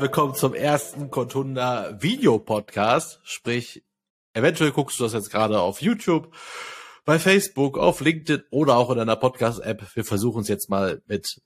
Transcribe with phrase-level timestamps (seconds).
[0.00, 3.20] willkommen zum ersten Contunda Video Podcast.
[3.22, 3.84] Sprich,
[4.32, 6.34] eventuell guckst du das jetzt gerade auf YouTube,
[7.04, 9.94] bei Facebook, auf LinkedIn oder auch in einer Podcast-App.
[9.94, 11.42] Wir versuchen es jetzt mal mit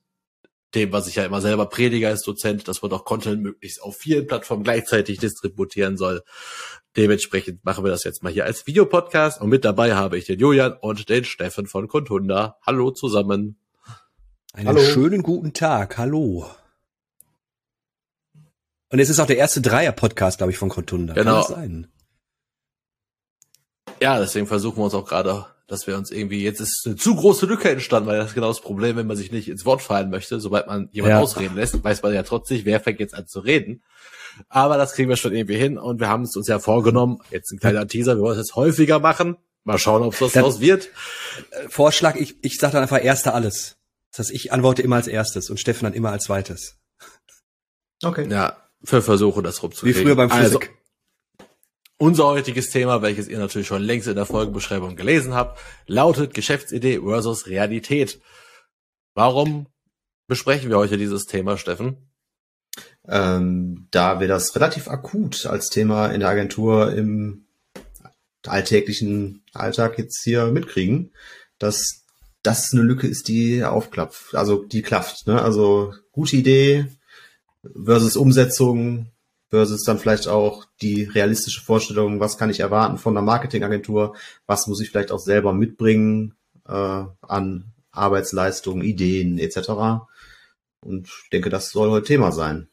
[0.73, 3.97] dem, was ich ja immer selber predige als Dozent, dass man doch Content möglichst auf
[3.97, 6.23] vielen Plattformen gleichzeitig distributieren soll.
[6.95, 10.39] Dementsprechend machen wir das jetzt mal hier als Videopodcast und mit dabei habe ich den
[10.39, 12.57] Julian und den Steffen von Contunda.
[12.65, 13.59] Hallo zusammen.
[14.53, 14.79] Einen Hallo.
[14.79, 15.97] schönen guten Tag.
[15.97, 16.45] Hallo.
[18.95, 21.15] Und es ist auch der erste Dreier-Podcast, glaube ich, von Contunda.
[21.15, 21.31] Genau.
[21.31, 21.87] Kann das sein?
[24.01, 27.13] Ja, deswegen versuchen wir uns auch gerade, dass wir uns irgendwie, jetzt ist eine zu
[27.13, 29.81] große Lücke entstanden, weil das ist genau das Problem, wenn man sich nicht ins Wort
[29.81, 30.39] fallen möchte.
[30.39, 31.21] Sobald man jemanden ja.
[31.21, 33.83] ausreden lässt, weiß man ja trotzdem wer fängt jetzt an zu reden.
[34.47, 37.17] Aber das kriegen wir schon irgendwie hin und wir haben es uns ja vorgenommen.
[37.31, 39.35] Jetzt ein kleiner Teaser, wir wollen es jetzt häufiger machen.
[39.65, 40.87] Mal schauen, ob es das raus wird.
[41.51, 43.75] Äh, Vorschlag, ich, ich sage dann einfach erster alles.
[44.11, 46.77] Das heißt, ich antworte immer als erstes und Steffen dann immer als zweites.
[48.01, 48.27] Okay.
[48.29, 49.99] Ja, für Versuche, das rumzukriegen.
[49.99, 50.61] Wie früher beim Physik.
[50.61, 51.47] Also,
[51.97, 56.99] unser heutiges Thema, welches ihr natürlich schon längst in der Folgenbeschreibung gelesen habt, lautet Geschäftsidee
[56.99, 58.19] versus Realität.
[59.13, 59.67] Warum
[60.27, 62.09] besprechen wir heute dieses Thema, Steffen?
[63.07, 67.45] Ähm, da wir das relativ akut als Thema in der Agentur im
[68.45, 71.13] alltäglichen Alltag jetzt hier mitkriegen,
[71.57, 72.05] dass
[72.43, 75.27] das eine Lücke ist, die aufklappt, also die klafft.
[75.27, 75.41] Ne?
[75.41, 76.87] Also gute Idee,
[77.73, 79.07] versus Umsetzung
[79.49, 84.15] versus dann vielleicht auch die realistische Vorstellung, was kann ich erwarten von einer Marketingagentur,
[84.47, 86.35] was muss ich vielleicht auch selber mitbringen
[86.67, 89.69] äh, an Arbeitsleistungen, Ideen etc.
[90.81, 92.67] Und ich denke, das soll heute Thema sein.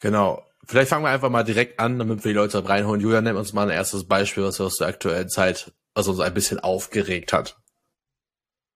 [0.00, 0.42] Genau.
[0.64, 3.00] Vielleicht fangen wir einfach mal direkt an, damit wir die Leute reinholen.
[3.00, 6.18] Julian, nennt uns mal ein erstes Beispiel, was wir aus der aktuellen Zeit, was uns
[6.18, 7.56] ein bisschen aufgeregt hat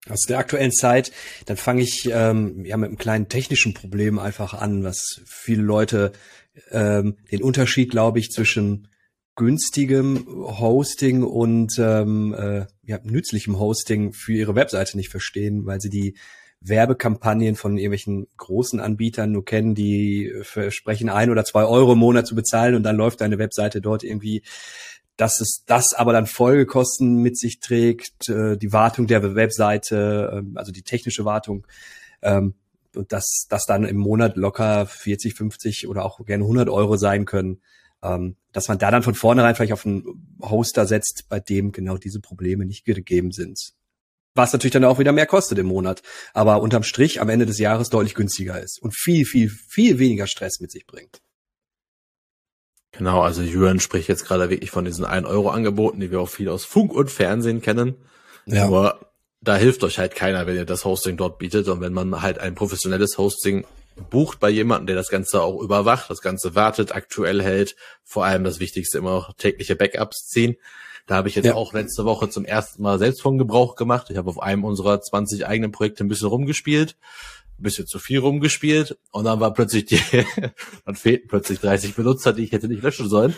[0.08, 1.12] aus der aktuellen Zeit,
[1.46, 6.12] dann fange ich ähm, ja mit einem kleinen technischen Problem einfach an, was viele Leute
[6.70, 8.88] ähm, den Unterschied, glaube ich, zwischen
[9.36, 15.90] günstigem Hosting und ähm, äh, ja, nützlichem Hosting für ihre Webseite nicht verstehen, weil sie
[15.90, 16.16] die
[16.60, 22.26] Werbekampagnen von irgendwelchen großen Anbietern nur kennen, die versprechen ein oder zwei Euro im Monat
[22.26, 24.42] zu bezahlen und dann läuft deine Webseite dort irgendwie
[25.20, 30.58] dass es das aber dann Folgekosten mit sich trägt, äh, die Wartung der Webseite, äh,
[30.58, 31.66] also die technische Wartung,
[32.22, 32.54] ähm,
[32.96, 37.26] und dass das dann im Monat locker 40, 50 oder auch gerne 100 Euro sein
[37.26, 37.60] können,
[38.02, 41.98] ähm, dass man da dann von vornherein vielleicht auf einen Hoster setzt, bei dem genau
[41.98, 43.74] diese Probleme nicht gegeben sind.
[44.34, 46.02] Was natürlich dann auch wieder mehr kostet im Monat,
[46.32, 50.26] aber unterm Strich am Ende des Jahres deutlich günstiger ist und viel, viel, viel weniger
[50.26, 51.20] Stress mit sich bringt.
[53.00, 56.66] Genau, also Jürgen spricht jetzt gerade wirklich von diesen 1-Euro-Angeboten, die wir auch viel aus
[56.66, 57.94] Funk und Fernsehen kennen.
[58.44, 58.66] Ja.
[58.66, 59.00] Aber
[59.40, 61.68] da hilft euch halt keiner, wenn ihr das Hosting dort bietet.
[61.68, 63.64] Und wenn man halt ein professionelles Hosting
[64.10, 67.74] bucht bei jemandem, der das Ganze auch überwacht, das Ganze wartet, aktuell hält,
[68.04, 70.56] vor allem das Wichtigste immer auch tägliche Backups ziehen.
[71.06, 71.54] Da habe ich jetzt ja.
[71.54, 74.08] auch letzte Woche zum ersten Mal selbst von Gebrauch gemacht.
[74.10, 76.96] Ich habe auf einem unserer 20 eigenen Projekte ein bisschen rumgespielt
[77.62, 80.00] bisschen zu viel rumgespielt und dann war plötzlich die,
[80.84, 83.34] dann fehlten plötzlich 30 Benutzer, die ich hätte nicht löschen sollen.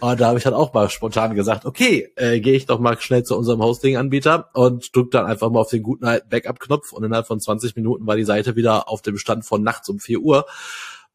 [0.00, 2.98] Und da habe ich dann auch mal spontan gesagt, okay, äh, gehe ich doch mal
[2.98, 7.26] schnell zu unserem Hosting-Anbieter und drück dann einfach mal auf den guten Backup-Knopf und innerhalb
[7.26, 10.46] von 20 Minuten war die Seite wieder auf dem Stand von nachts um 4 Uhr.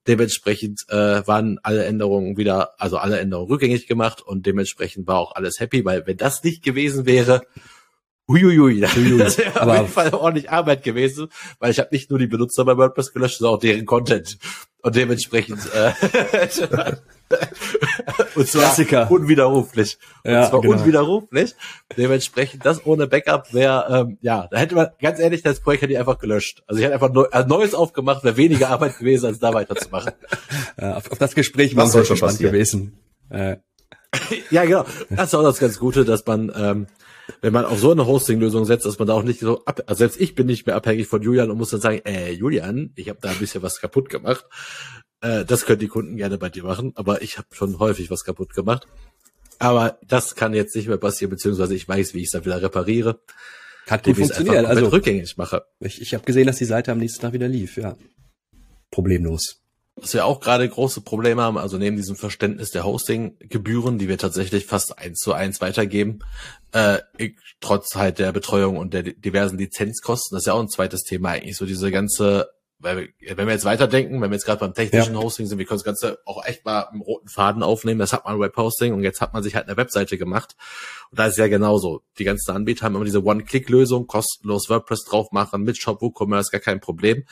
[0.08, 5.34] Dementsprechend äh, waren alle Änderungen wieder, also alle Änderungen rückgängig gemacht und dementsprechend war auch
[5.34, 7.42] alles happy, weil wenn das nicht gewesen wäre,
[8.28, 8.80] Huiuiui,
[9.20, 11.28] das wäre auf jeden Fall ordentlich Arbeit gewesen,
[11.60, 14.38] weil ich habe nicht nur die Benutzer bei WordPress gelöscht, sondern auch deren Content.
[14.82, 15.94] Und dementsprechend äh,
[18.36, 19.10] und zwar Klassiker.
[19.10, 19.98] unwiderruflich.
[20.24, 20.74] Ja, und zwar genau.
[20.76, 21.56] unwiderruflich.
[21.98, 25.94] Dementsprechend, das ohne Backup wäre, ähm, ja, da hätte man, ganz ehrlich, das Projekt hätte
[25.94, 26.64] ich einfach gelöscht.
[26.68, 30.14] Also ich hätte einfach neu, ein neues aufgemacht, wäre weniger Arbeit gewesen, als da weiterzumachen.
[30.80, 33.00] Ja, auf, auf das Gespräch war es schon spannend gewesen.
[33.30, 33.58] Äh.
[34.52, 34.84] ja, genau.
[35.10, 36.88] Das ist auch das ganz Gute, dass man ähm,
[37.42, 40.00] wenn man auf so eine Hosting-Lösung setzt, dass man da auch nicht so ab, also
[40.00, 43.10] selbst ich bin nicht mehr abhängig von Julian und muss dann sagen, äh, Julian, ich
[43.10, 44.46] habe da ein bisschen was kaputt gemacht.
[45.22, 48.24] Äh, das können die Kunden gerne bei dir machen, aber ich habe schon häufig was
[48.24, 48.88] kaputt gemacht.
[49.60, 52.62] Aber das kann jetzt nicht mehr passieren, beziehungsweise ich weiß, wie ich es dann wieder
[52.62, 53.22] repariere.
[53.88, 55.64] Hat gut funktioniert, also rückgängig mache.
[55.80, 57.96] Ich, ich habe gesehen, dass die Seite am nächsten Tag wieder lief, ja.
[58.92, 59.62] Problemlos.
[59.98, 64.18] Was wir auch gerade große Probleme haben, also neben diesem Verständnis der Hostinggebühren, die wir
[64.18, 66.20] tatsächlich fast eins zu eins weitergeben,
[66.76, 67.00] äh,
[67.62, 71.30] trotz halt der Betreuung und der diversen Lizenzkosten, das ist ja auch ein zweites Thema
[71.30, 72.50] eigentlich, so diese ganze,
[72.80, 75.22] weil wir, wenn wir jetzt weiterdenken, wenn wir jetzt gerade beim technischen ja.
[75.22, 78.26] Hosting sind, wir können das Ganze auch echt mal im roten Faden aufnehmen, das hat
[78.26, 80.58] man Webhosting und jetzt hat man sich halt eine Webseite gemacht.
[81.12, 85.32] Und da ist ja genauso, die ganzen Anbieter haben immer diese One-Click-Lösung, kostenlos WordPress drauf
[85.32, 87.24] machen, mit Shop, WooCommerce, gar kein Problem,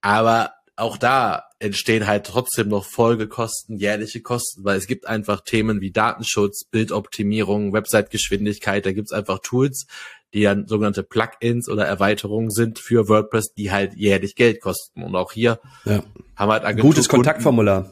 [0.00, 5.80] aber auch da entstehen halt trotzdem noch Folgekosten, jährliche Kosten, weil es gibt einfach Themen
[5.80, 9.86] wie Datenschutz, Bildoptimierung, Website-Geschwindigkeit, da gibt's einfach Tools,
[10.34, 15.04] die dann sogenannte Plugins oder Erweiterungen sind für WordPress, die halt jährlich Geld kosten.
[15.04, 16.02] Und auch hier ja.
[16.34, 17.90] haben wir halt Agentur Gutes Kontaktformular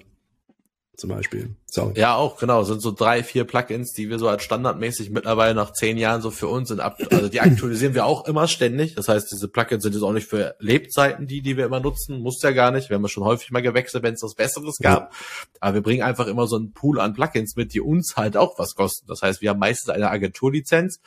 [1.02, 1.56] zum Beispiel.
[1.66, 1.98] Sorry.
[1.98, 2.62] Ja, auch, genau.
[2.62, 6.30] Sind so drei, vier Plugins, die wir so als standardmäßig mittlerweile nach zehn Jahren so
[6.30, 6.78] für uns sind.
[6.78, 8.94] Ab, also die aktualisieren wir auch immer ständig.
[8.94, 12.20] Das heißt, diese Plugins sind jetzt auch nicht für Lebzeiten, die, die wir immer nutzen.
[12.20, 12.88] Muss ja gar nicht.
[12.88, 15.12] Wir haben ja schon häufig mal gewechselt, wenn es was Besseres gab.
[15.12, 15.18] Ja.
[15.58, 18.56] Aber wir bringen einfach immer so einen Pool an Plugins mit, die uns halt auch
[18.60, 19.08] was kosten.
[19.08, 21.00] Das heißt, wir haben meistens eine Agenturlizenz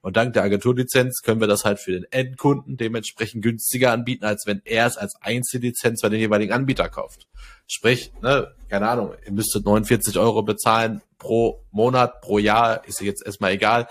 [0.00, 4.46] und dank der Agenturlizenz können wir das halt für den Endkunden dementsprechend günstiger anbieten, als
[4.46, 7.26] wenn er es als Einzellizenz bei den jeweiligen Anbieter kauft.
[7.66, 13.26] Sprich, ne, keine Ahnung, ihr müsstet 49 Euro bezahlen pro Monat, pro Jahr, ist jetzt
[13.26, 13.88] erstmal egal,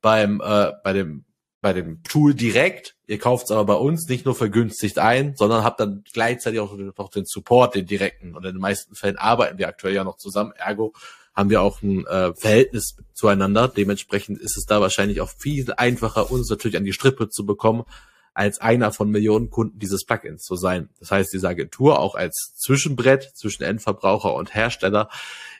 [0.00, 1.24] beim, äh, bei dem,
[1.60, 2.94] bei dem Tool direkt.
[3.06, 6.76] Ihr kauft es aber bei uns nicht nur vergünstigt ein, sondern habt dann gleichzeitig auch
[6.76, 8.36] noch den Support, den direkten.
[8.36, 10.52] Und in den meisten Fällen arbeiten wir aktuell ja noch zusammen.
[10.56, 10.92] Ergo
[11.36, 13.68] haben wir auch ein äh, Verhältnis zueinander.
[13.68, 17.84] Dementsprechend ist es da wahrscheinlich auch viel einfacher, uns natürlich an die Strippe zu bekommen,
[18.32, 20.88] als einer von Millionen Kunden dieses Plugins zu sein.
[20.98, 25.10] Das heißt, diese Agentur auch als Zwischenbrett zwischen Endverbraucher und Hersteller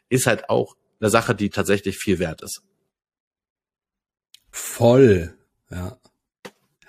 [0.08, 2.62] ist halt auch eine Sache, die tatsächlich viel wert ist.
[4.50, 5.36] Voll,
[5.70, 5.98] ja.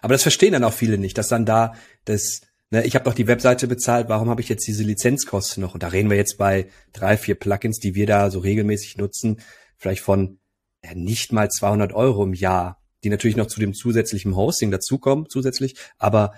[0.02, 1.74] Aber das verstehen dann auch viele nicht, dass dann da
[2.06, 5.74] das ne, ich habe doch die Webseite bezahlt, warum habe ich jetzt diese Lizenzkosten noch?
[5.74, 9.42] Und da reden wir jetzt bei drei, vier Plugins, die wir da so regelmäßig nutzen,
[9.78, 10.40] vielleicht von
[10.84, 15.28] ja, nicht mal 200 Euro im Jahr, die natürlich noch zu dem zusätzlichen Hosting dazukommen,
[15.30, 16.34] zusätzlich, aber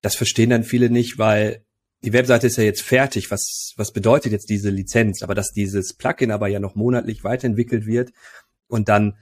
[0.00, 1.64] das verstehen dann viele nicht, weil
[2.04, 3.30] die Webseite ist ja jetzt fertig.
[3.30, 5.22] Was, was bedeutet jetzt diese Lizenz?
[5.22, 8.12] Aber dass dieses Plugin aber ja noch monatlich weiterentwickelt wird
[8.68, 9.16] und dann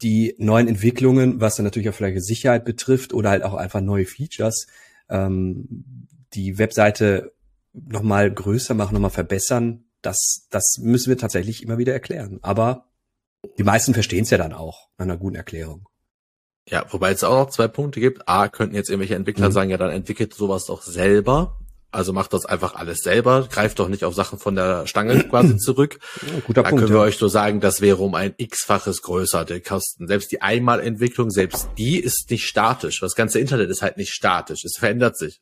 [0.00, 4.06] die neuen Entwicklungen, was dann natürlich auch vielleicht Sicherheit betrifft oder halt auch einfach neue
[4.06, 4.66] Features,
[5.08, 7.32] ähm, die Webseite
[7.72, 12.38] nochmal größer machen, nochmal verbessern, das, das müssen wir tatsächlich immer wieder erklären.
[12.42, 12.86] Aber
[13.58, 15.88] die meisten verstehen es ja dann auch nach einer guten Erklärung.
[16.68, 18.28] Ja, wobei es auch noch zwei Punkte gibt.
[18.28, 19.52] A, könnten jetzt irgendwelche Entwickler mhm.
[19.52, 21.58] sagen, ja, dann entwickelt sowas doch selber.
[21.90, 25.56] Also macht das einfach alles selber, greift doch nicht auf Sachen von der Stange quasi
[25.56, 25.98] zurück.
[26.20, 27.06] Ja, guter da Punkt, können wir ja.
[27.06, 30.06] euch so sagen, das wäre um ein x-faches größer, der Kosten.
[30.06, 33.00] Selbst die Einmalentwicklung, selbst die ist nicht statisch.
[33.00, 34.64] Das ganze Internet ist halt nicht statisch.
[34.64, 35.40] Es verändert sich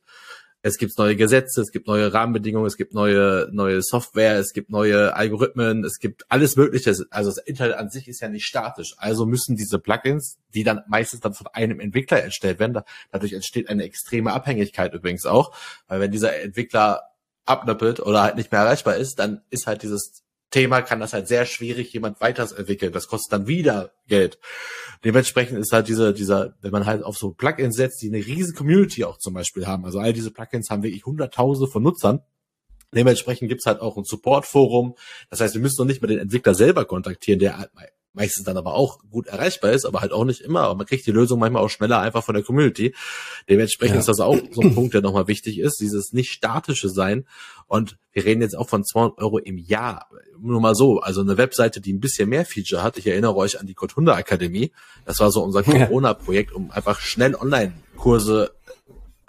[0.61, 4.69] es gibt neue Gesetze, es gibt neue Rahmenbedingungen, es gibt neue, neue Software, es gibt
[4.69, 6.89] neue Algorithmen, es gibt alles Mögliche.
[7.09, 8.95] Also das Internet an sich ist ja nicht statisch.
[8.97, 12.81] Also müssen diese Plugins, die dann meistens dann von einem Entwickler erstellt werden,
[13.11, 15.55] dadurch entsteht eine extreme Abhängigkeit übrigens auch,
[15.87, 17.03] weil wenn dieser Entwickler
[17.45, 21.27] abnöppelt oder halt nicht mehr erreichbar ist, dann ist halt dieses Thema kann das halt
[21.27, 22.93] sehr schwierig jemand weiterentwickeln.
[22.93, 24.39] Das kostet dann wieder Geld.
[25.03, 28.55] Dementsprechend ist halt dieser, dieser, wenn man halt auf so Plugins setzt, die eine riesen
[28.55, 29.85] Community auch zum Beispiel haben.
[29.85, 32.21] Also all diese Plugins haben wirklich hunderttausende von Nutzern.
[32.95, 34.95] Dementsprechend gibt's halt auch ein Support-Forum.
[35.29, 37.71] Das heißt, wir müssen noch nicht mal den Entwickler selber kontaktieren, der halt
[38.13, 40.61] meistens dann aber auch gut erreichbar ist, aber halt auch nicht immer.
[40.61, 42.95] Aber man kriegt die Lösung manchmal auch schneller einfach von der Community.
[43.49, 43.99] Dementsprechend ja.
[43.99, 47.25] ist das auch so ein Punkt, der nochmal wichtig ist, dieses nicht statische Sein.
[47.67, 50.09] Und wir reden jetzt auch von 200 Euro im Jahr.
[50.39, 52.97] Nur mal so, also eine Webseite, die ein bisschen mehr Feature hat.
[52.97, 54.71] Ich erinnere euch an die Code Akademie.
[55.05, 58.51] Das war so unser Corona-Projekt, um einfach schnell Online-Kurse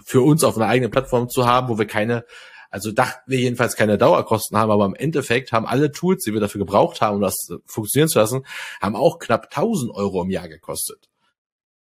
[0.03, 2.25] für uns auf einer eigenen Plattform zu haben, wo wir keine
[2.69, 6.39] also dachten wir jedenfalls keine Dauerkosten haben, aber im Endeffekt haben alle Tools, die wir
[6.39, 7.35] dafür gebraucht haben, um das
[7.65, 8.45] funktionieren zu lassen,
[8.81, 11.08] haben auch knapp 1000 Euro im Jahr gekostet.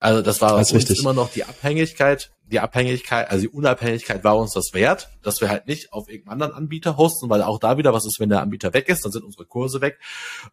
[0.01, 4.39] Also das war das uns immer noch die Abhängigkeit, die Abhängigkeit, also die Unabhängigkeit war
[4.39, 7.79] uns das wert, dass wir halt nicht auf irgendeinem anderen Anbieter hosten, weil auch da
[7.79, 9.99] wieder, was ist, wenn der Anbieter weg ist, dann sind unsere Kurse weg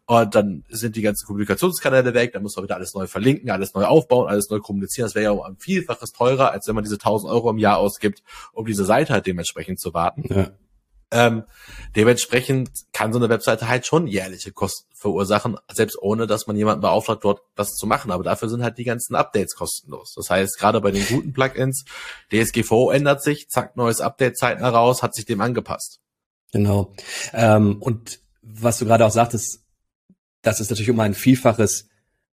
[0.06, 3.72] und dann sind die ganzen Kommunikationskanäle weg, dann müssen wir wieder alles neu verlinken, alles
[3.74, 5.06] neu aufbauen, alles neu kommunizieren.
[5.06, 7.78] Das wäre ja um ein Vielfaches teurer, als wenn man diese 1000 Euro im Jahr
[7.78, 8.22] ausgibt,
[8.52, 10.24] um diese Seite halt dementsprechend zu warten.
[10.28, 10.50] Ja.
[11.12, 11.44] Ähm,
[11.94, 16.80] dementsprechend kann so eine Webseite halt schon jährliche Kosten verursachen, selbst ohne, dass man jemanden
[16.80, 18.10] beauftragt, dort was zu machen.
[18.10, 20.14] Aber dafür sind halt die ganzen Updates kostenlos.
[20.14, 21.84] Das heißt, gerade bei den guten Plugins,
[22.32, 26.00] DSGVO ändert sich, zack, neues Update zeitnah raus, hat sich dem angepasst.
[26.52, 26.92] Genau.
[27.32, 29.60] Ähm, und was du gerade auch sagtest,
[30.42, 31.88] das ist natürlich um ein Vielfaches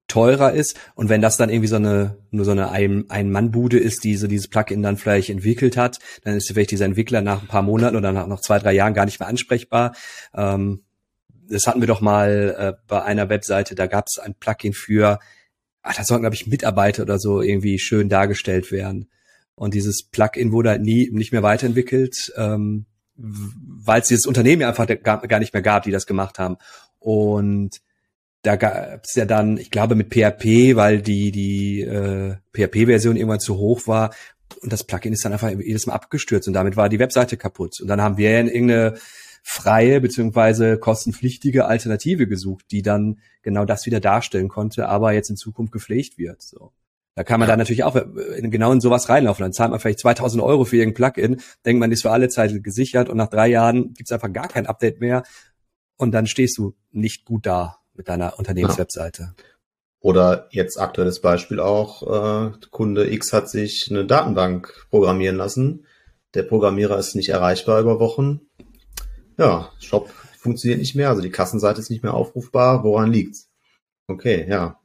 [0.07, 0.79] teurer ist.
[0.95, 4.47] Und wenn das dann irgendwie so eine, nur so eine Ein-Mann-Bude ist, die so dieses
[4.47, 8.11] Plugin dann vielleicht entwickelt hat, dann ist vielleicht dieser Entwickler nach ein paar Monaten oder
[8.11, 9.95] nach noch zwei, drei Jahren gar nicht mehr ansprechbar.
[10.35, 10.83] Ähm,
[11.49, 15.19] das hatten wir doch mal äh, bei einer Webseite, da gab es ein Plugin für,
[15.81, 19.09] ach, da sollten, glaube ich, Mitarbeiter oder so irgendwie schön dargestellt werden.
[19.55, 24.69] Und dieses Plugin wurde halt nie nicht mehr weiterentwickelt, ähm, weil es dieses Unternehmen ja
[24.69, 26.57] einfach gar nicht mehr gab, die das gemacht haben.
[26.99, 27.81] Und
[28.43, 33.39] da gab es ja dann, ich glaube mit PHP, weil die die äh, PHP-Version irgendwann
[33.39, 34.13] zu hoch war,
[34.61, 37.79] Und das Plugin ist dann einfach jedes Mal abgestürzt und damit war die Webseite kaputt.
[37.81, 38.95] Und dann haben wir irgendeine
[39.43, 45.37] freie beziehungsweise kostenpflichtige Alternative gesucht, die dann genau das wieder darstellen konnte, aber jetzt in
[45.37, 46.41] Zukunft gepflegt wird.
[46.41, 46.71] So.
[47.15, 47.53] Da kann man ja.
[47.53, 49.43] dann natürlich auch genau in sowas reinlaufen.
[49.43, 52.63] Dann zahlt man vielleicht 2000 Euro für irgendein Plugin, denkt man, ist für alle Zeit
[52.63, 55.23] gesichert und nach drei Jahren gibt's einfach gar kein Update mehr
[55.97, 59.33] und dann stehst du nicht gut da mit deiner Unternehmenswebseite.
[59.37, 59.43] Ja.
[59.99, 65.85] Oder jetzt aktuelles Beispiel auch, äh, Kunde X hat sich eine Datenbank programmieren lassen.
[66.33, 68.41] Der Programmierer ist nicht erreichbar über Wochen.
[69.37, 72.83] Ja, Shop funktioniert nicht mehr, also die Kassenseite ist nicht mehr aufrufbar.
[72.83, 73.49] Woran liegt's?
[74.07, 74.77] Okay, ja.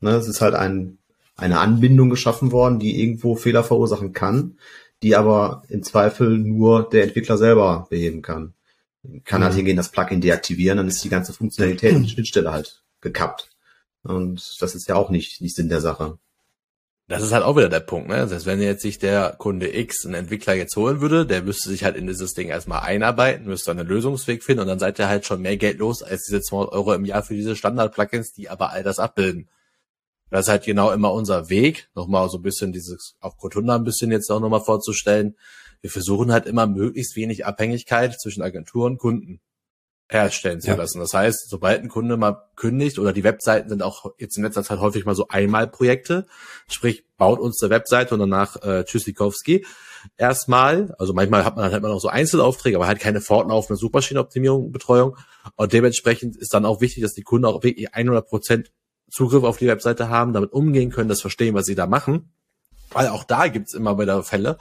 [0.00, 0.98] Ne, es ist halt ein,
[1.36, 4.58] eine Anbindung geschaffen worden, die irgendwo Fehler verursachen kann,
[5.02, 8.54] die aber im Zweifel nur der Entwickler selber beheben kann.
[9.24, 13.50] Kann halt hingehen, das Plugin deaktivieren, dann ist die ganze Funktionalität und Schnittstelle halt gekappt.
[14.02, 16.18] Und das ist ja auch nicht, nicht Sinn der Sache.
[17.08, 18.16] Das ist halt auch wieder der Punkt, ne?
[18.16, 21.70] Das heißt, wenn jetzt sich der Kunde X einen Entwickler jetzt holen würde, der müsste
[21.70, 25.08] sich halt in dieses Ding erstmal einarbeiten, müsste einen Lösungsweg finden und dann seid ihr
[25.08, 28.50] halt schon mehr Geld los als diese 200 Euro im Jahr für diese Standard-Plugins, die
[28.50, 29.48] aber all das abbilden.
[30.28, 33.84] Das ist halt genau immer unser Weg, nochmal so ein bisschen dieses, auch Kotunda ein
[33.84, 35.34] bisschen jetzt auch nochmal vorzustellen.
[35.80, 39.40] Wir versuchen halt immer möglichst wenig Abhängigkeit zwischen Agentur und Kunden
[40.10, 40.74] herstellen zu ja.
[40.74, 41.00] lassen.
[41.00, 44.64] Das heißt, sobald ein Kunde mal kündigt oder die Webseiten sind auch jetzt in letzter
[44.64, 46.26] Zeit häufig mal so Einmalprojekte,
[46.68, 49.66] sprich baut uns eine Webseite und danach äh, Tschüssikowski
[50.16, 53.78] erstmal, also manchmal hat man dann halt immer noch so Einzelaufträge, aber halt keine fortlaufende
[53.78, 55.16] Suchmaschinenoptimierung, Betreuung
[55.56, 58.72] und dementsprechend ist dann auch wichtig, dass die Kunden auch wirklich 100 Prozent
[59.10, 62.32] Zugriff auf die Webseite haben, damit umgehen können, das verstehen, was sie da machen,
[62.90, 64.58] weil auch da gibt's immer wieder Fälle,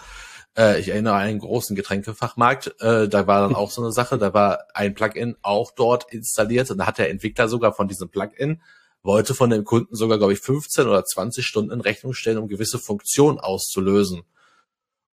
[0.57, 4.17] äh, ich erinnere an einen großen Getränkefachmarkt, äh, da war dann auch so eine Sache,
[4.17, 8.09] da war ein Plugin auch dort installiert und da hat der Entwickler sogar von diesem
[8.09, 8.61] Plugin
[9.03, 12.47] wollte von dem Kunden sogar, glaube ich, 15 oder 20 Stunden in Rechnung stellen, um
[12.47, 14.23] gewisse Funktionen auszulösen.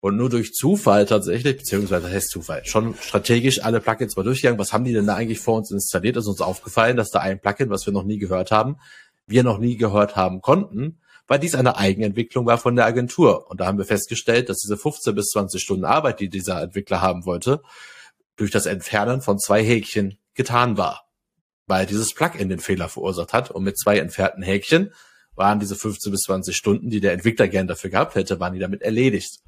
[0.00, 4.58] Und nur durch Zufall tatsächlich, beziehungsweise das heißt Zufall, schon strategisch alle Plugins mal durchgegangen.
[4.58, 6.18] Was haben die denn da eigentlich vor uns installiert?
[6.18, 8.76] Ist uns aufgefallen, dass da ein Plugin, was wir noch nie gehört haben,
[9.26, 13.50] wir noch nie gehört haben konnten, weil dies eine Eigenentwicklung war von der Agentur.
[13.50, 17.00] Und da haben wir festgestellt, dass diese 15 bis 20 Stunden Arbeit, die dieser Entwickler
[17.00, 17.62] haben wollte,
[18.36, 21.04] durch das Entfernen von zwei Häkchen getan war.
[21.66, 24.92] Weil dieses Plugin den Fehler verursacht hat und mit zwei entfernten Häkchen
[25.34, 28.60] waren diese 15 bis 20 Stunden, die der Entwickler gern dafür gehabt hätte, waren die
[28.60, 29.40] damit erledigt.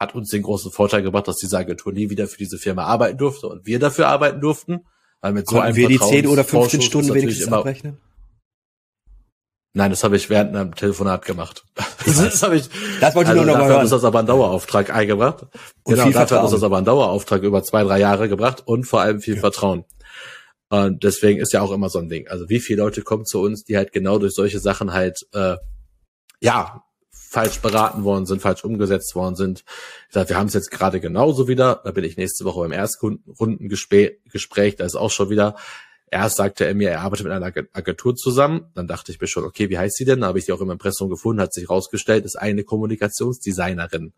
[0.00, 3.18] Hat uns den großen Vorteil gebracht, dass diese Agentur nie wieder für diese Firma arbeiten
[3.18, 4.86] durfte und wir dafür arbeiten durften.
[5.20, 7.98] Weil mit Konnten so einem wir die 10 oder 15 Stunden wenigstens immer, abrechnen?
[9.76, 11.64] Nein, das habe ich während einem Telefonat gemacht.
[12.06, 12.68] Das, habe ich.
[13.00, 13.84] Das wollte ich also nur noch mal hören.
[13.84, 15.46] ist das aber ein Dauerauftrag eingebracht.
[15.82, 18.84] Und genau, dafür hat uns das aber ein Dauerauftrag über zwei, drei Jahre gebracht und
[18.84, 19.40] vor allem viel ja.
[19.40, 19.84] Vertrauen.
[20.68, 22.28] Und deswegen ist ja auch immer so ein Ding.
[22.28, 25.56] Also wie viele Leute kommen zu uns, die halt genau durch solche Sachen halt äh,
[26.40, 29.64] ja falsch beraten worden sind, falsch umgesetzt worden sind.
[30.08, 31.80] Ich sag, wir haben es jetzt gerade genauso wieder.
[31.84, 34.76] Da bin ich nächste Woche beim Erstrundengespräch.
[34.76, 35.56] Da ist auch schon wieder
[36.14, 38.70] Erst sagte er mir, er arbeitet mit einer Agentur zusammen.
[38.76, 40.20] Dann dachte ich mir schon, okay, wie heißt sie denn?
[40.20, 44.12] Da habe ich die auch im Impressum gefunden, hat sich rausgestellt, ist eine Kommunikationsdesignerin.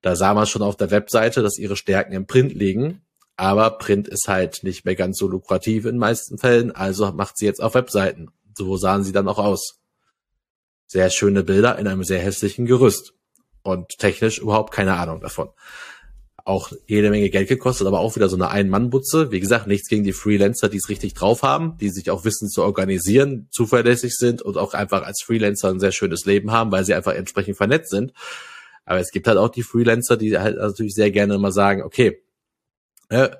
[0.00, 3.02] Da sah man schon auf der Webseite, dass ihre Stärken im Print liegen.
[3.36, 7.46] Aber Print ist halt nicht mehr ganz so lukrativ in meisten Fällen, also macht sie
[7.46, 8.32] jetzt auf Webseiten.
[8.58, 9.78] So sahen sie dann auch aus.
[10.88, 13.14] Sehr schöne Bilder in einem sehr hässlichen Gerüst.
[13.62, 15.50] Und technisch überhaupt keine Ahnung davon
[16.44, 19.30] auch jede Menge Geld gekostet, aber auch wieder so eine Ein-Mann-Butze.
[19.30, 22.48] Wie gesagt, nichts gegen die Freelancer, die es richtig drauf haben, die sich auch wissen
[22.48, 26.84] zu organisieren, zuverlässig sind und auch einfach als Freelancer ein sehr schönes Leben haben, weil
[26.84, 28.12] sie einfach entsprechend vernetzt sind.
[28.84, 32.22] Aber es gibt halt auch die Freelancer, die halt natürlich sehr gerne immer sagen, okay,
[33.08, 33.30] äh,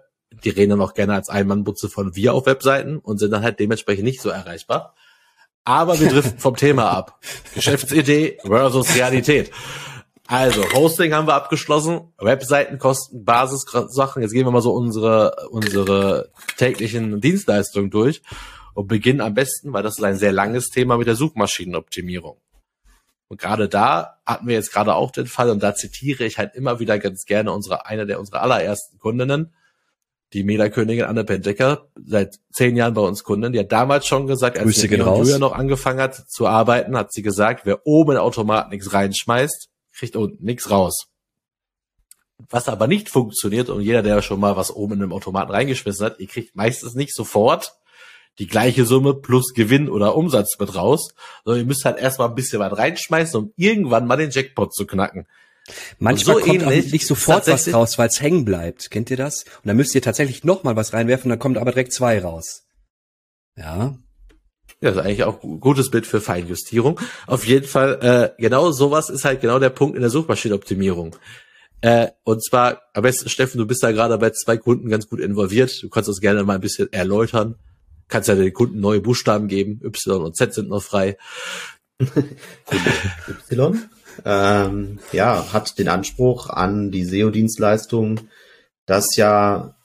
[0.45, 3.59] die reden dann auch gerne als Ein-Mann-Butze von wir auf Webseiten und sind dann halt
[3.59, 4.95] dementsprechend nicht so erreichbar.
[5.65, 7.21] Aber wir driften vom Thema ab.
[7.55, 9.51] Geschäftsidee versus Realität.
[10.29, 14.23] Also, Hosting haben wir abgeschlossen, Webseitenkosten, Basissachen.
[14.23, 18.23] Jetzt gehen wir mal so unsere, unsere täglichen Dienstleistungen durch
[18.75, 22.39] und beginnen am besten, weil das ist ein sehr langes Thema mit der Suchmaschinenoptimierung.
[23.29, 26.55] Und gerade da hatten wir jetzt gerade auch den Fall, und da zitiere ich halt
[26.55, 29.55] immer wieder ganz gerne unsere, eine der unserer allerersten Kundinnen,
[30.33, 34.59] die Mela-Königin Anne Pendecker, seit zehn Jahren bei uns Kundin, die hat damals schon gesagt,
[34.59, 38.71] als sie Julia noch angefangen hat zu arbeiten, hat sie gesagt, wer oben in Automat
[38.71, 41.07] nichts reinschmeißt, kriegt unten nichts raus.
[42.51, 46.07] Was aber nicht funktioniert, und jeder, der schon mal was oben in einem Automaten reingeschmissen
[46.07, 47.75] hat, ihr kriegt meistens nicht sofort
[48.39, 52.35] die gleiche Summe plus Gewinn oder Umsatz mit raus, sondern ihr müsst halt erstmal ein
[52.35, 55.27] bisschen was reinschmeißen, um irgendwann mal den Jackpot zu knacken.
[55.99, 58.91] Manchmal so kommt auch nicht sofort was raus, weil es hängen bleibt.
[58.91, 59.45] Kennt ihr das?
[59.45, 62.65] Und dann müsst ihr tatsächlich noch mal was reinwerfen, dann kommt aber direkt zwei raus.
[63.57, 63.97] Ja.
[64.83, 66.99] Ja, ist eigentlich auch ein gutes Bild für Feinjustierung.
[67.29, 71.15] Auf jeden Fall, äh, genau sowas ist halt genau der Punkt in der Suchmaschinenoptimierung.
[71.83, 75.21] Äh, und zwar, am besten, Steffen, du bist da gerade bei zwei Kunden ganz gut
[75.21, 75.81] involviert.
[75.85, 77.55] Du kannst uns gerne mal ein bisschen erläutern.
[78.09, 79.81] Kannst ja den Kunden neue Buchstaben geben.
[79.85, 81.17] Y und Z sind noch frei.
[82.01, 82.09] y
[84.25, 88.21] ähm, ja, hat den Anspruch an die SEO-Dienstleistung,
[88.87, 89.77] dass ja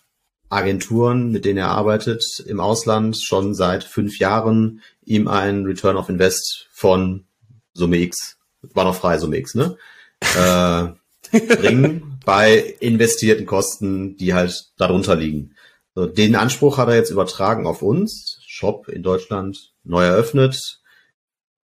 [0.49, 6.09] Agenturen, mit denen er arbeitet im Ausland, schon seit fünf Jahren ihm einen Return of
[6.09, 7.25] Invest von
[7.73, 9.77] Summe X, war noch frei Summe X, ne?
[10.21, 15.55] äh, bringen bei investierten Kosten, die halt darunter liegen.
[15.95, 18.39] So, den Anspruch hat er jetzt übertragen auf uns.
[18.45, 20.81] Shop in Deutschland neu eröffnet,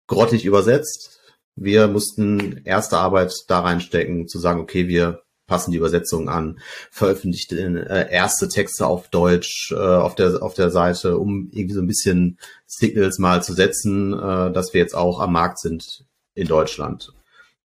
[0.08, 1.20] grottig übersetzt.
[1.56, 6.60] Wir mussten erste Arbeit da reinstecken, zu sagen, okay, wir passen die Übersetzungen an,
[6.92, 11.82] veröffentlichten äh, erste Texte auf Deutsch äh, auf der auf der Seite, um irgendwie so
[11.82, 16.48] ein bisschen Signals mal zu setzen, äh, dass wir jetzt auch am Markt sind in
[16.48, 17.14] Deutschland.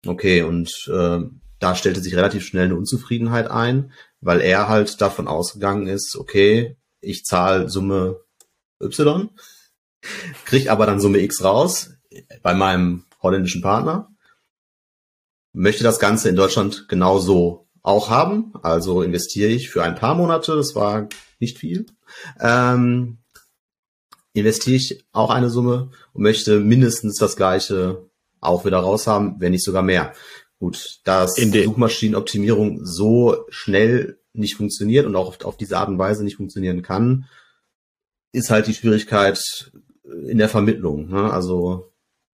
[0.05, 1.19] Okay, und äh,
[1.59, 3.91] da stellte sich relativ schnell eine Unzufriedenheit ein,
[4.21, 8.19] weil er halt davon ausgegangen ist, okay, ich zahle Summe
[8.81, 9.29] Y,
[10.45, 11.91] krieg aber dann Summe X raus
[12.41, 14.09] bei meinem holländischen Partner,
[15.53, 18.53] möchte das Ganze in Deutschland genauso auch haben.
[18.61, 21.07] Also investiere ich für ein paar Monate, das war
[21.39, 21.85] nicht viel,
[22.39, 23.19] ähm,
[24.33, 28.05] investiere ich auch eine Summe und möchte mindestens das gleiche
[28.41, 30.13] auch wieder raushaben, wenn nicht sogar mehr.
[30.59, 36.23] Gut, dass Suchmaschinenoptimierung so schnell nicht funktioniert und auch auf, auf diese Art und Weise
[36.23, 37.25] nicht funktionieren kann,
[38.33, 39.39] ist halt die Schwierigkeit
[40.27, 41.07] in der Vermittlung.
[41.07, 41.31] Ne?
[41.31, 41.86] Also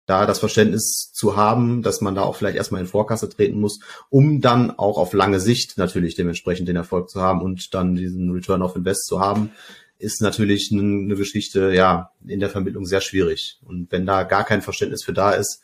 [0.05, 3.79] da das Verständnis zu haben, dass man da auch vielleicht erstmal in Vorkasse treten muss,
[4.09, 8.31] um dann auch auf lange Sicht natürlich dementsprechend den Erfolg zu haben und dann diesen
[8.31, 9.51] Return of Invest zu haben,
[9.97, 13.59] ist natürlich eine Geschichte, ja, in der Vermittlung sehr schwierig.
[13.63, 15.61] Und wenn da gar kein Verständnis für da ist,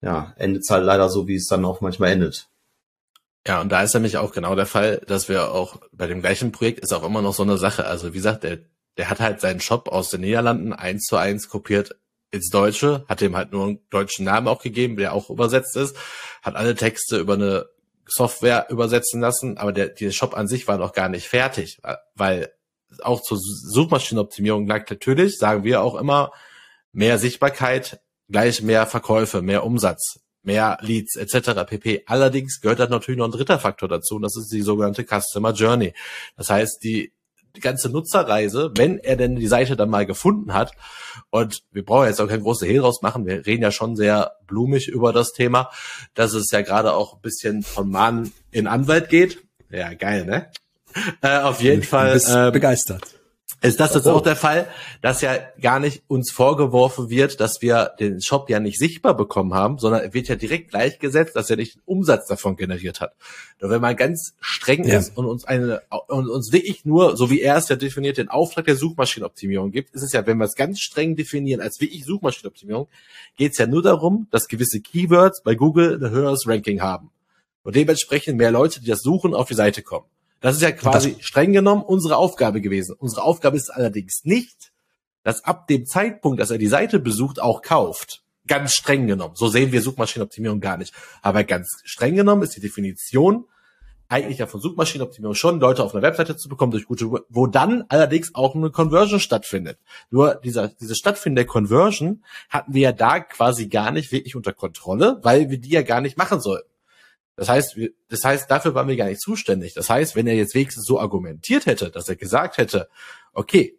[0.00, 2.48] ja, endet es halt leider so, wie es dann auch manchmal endet.
[3.46, 6.52] Ja, und da ist nämlich auch genau der Fall, dass wir auch bei dem gleichen
[6.52, 7.86] Projekt ist auch immer noch so eine Sache.
[7.86, 8.58] Also wie gesagt, der,
[8.96, 11.96] der hat halt seinen Shop aus den Niederlanden eins zu eins kopiert
[12.30, 15.96] ins Deutsche, hat dem halt nur einen deutschen Namen auch gegeben, der auch übersetzt ist,
[16.42, 17.66] hat alle Texte über eine
[18.06, 21.78] Software übersetzen lassen, aber der, der Shop an sich war noch gar nicht fertig,
[22.14, 22.52] weil
[23.02, 26.32] auch zur Suchmaschinenoptimierung lag natürlich, sagen wir auch immer,
[26.92, 31.64] mehr Sichtbarkeit gleich mehr Verkäufe, mehr Umsatz, mehr Leads etc.
[31.66, 32.04] pp.
[32.06, 35.52] Allerdings gehört da natürlich noch ein dritter Faktor dazu und das ist die sogenannte Customer
[35.52, 35.94] Journey.
[36.36, 37.12] Das heißt, die
[37.56, 40.72] die ganze Nutzerreise, wenn er denn die Seite dann mal gefunden hat.
[41.30, 43.26] Und wir brauchen jetzt auch kein großes Hehl draus machen.
[43.26, 45.70] Wir reden ja schon sehr blumig über das Thema,
[46.14, 49.42] dass es ja gerade auch ein bisschen von Mann in Anwalt geht.
[49.70, 50.50] Ja, geil, ne?
[51.20, 52.12] Äh, auf jeden Fall.
[52.12, 53.16] Bist ähm, begeistert
[53.62, 54.68] ist das jetzt auch der Fall,
[55.00, 59.54] dass ja gar nicht uns vorgeworfen wird, dass wir den Shop ja nicht sichtbar bekommen
[59.54, 63.14] haben, sondern er wird ja direkt gleichgesetzt, dass er nicht den Umsatz davon generiert hat.
[63.60, 64.98] Nur wenn man ganz streng ja.
[64.98, 68.28] ist und uns eine und uns wirklich nur, so wie er es ja definiert, den
[68.28, 72.04] Auftrag der Suchmaschinenoptimierung gibt, ist es ja, wenn wir es ganz streng definieren als wirklich
[72.04, 72.88] Suchmaschinenoptimierung,
[73.36, 77.10] geht es ja nur darum, dass gewisse Keywords bei Google ein höheres Ranking haben.
[77.62, 80.06] Und dementsprechend mehr Leute, die das suchen, auf die Seite kommen.
[80.40, 82.94] Das ist ja quasi das, streng genommen unsere Aufgabe gewesen.
[82.98, 84.72] Unsere Aufgabe ist allerdings nicht,
[85.22, 88.22] dass ab dem Zeitpunkt, dass er die Seite besucht, auch kauft.
[88.46, 89.34] Ganz streng genommen.
[89.34, 90.94] So sehen wir Suchmaschinenoptimierung gar nicht.
[91.20, 93.44] Aber ganz streng genommen ist die Definition
[94.08, 97.84] eigentlich ja von Suchmaschinenoptimierung schon, Leute auf einer Webseite zu bekommen durch gute, wo dann
[97.88, 99.78] allerdings auch eine Conversion stattfindet.
[100.10, 105.18] Nur dieser, diese stattfindende Conversion hatten wir ja da quasi gar nicht wirklich unter Kontrolle,
[105.22, 106.68] weil wir die ja gar nicht machen sollten.
[107.36, 109.74] Das heißt, das heißt, dafür waren wir gar nicht zuständig.
[109.74, 112.88] Das heißt, wenn er jetzt wenigstens so argumentiert hätte, dass er gesagt hätte,
[113.32, 113.78] okay,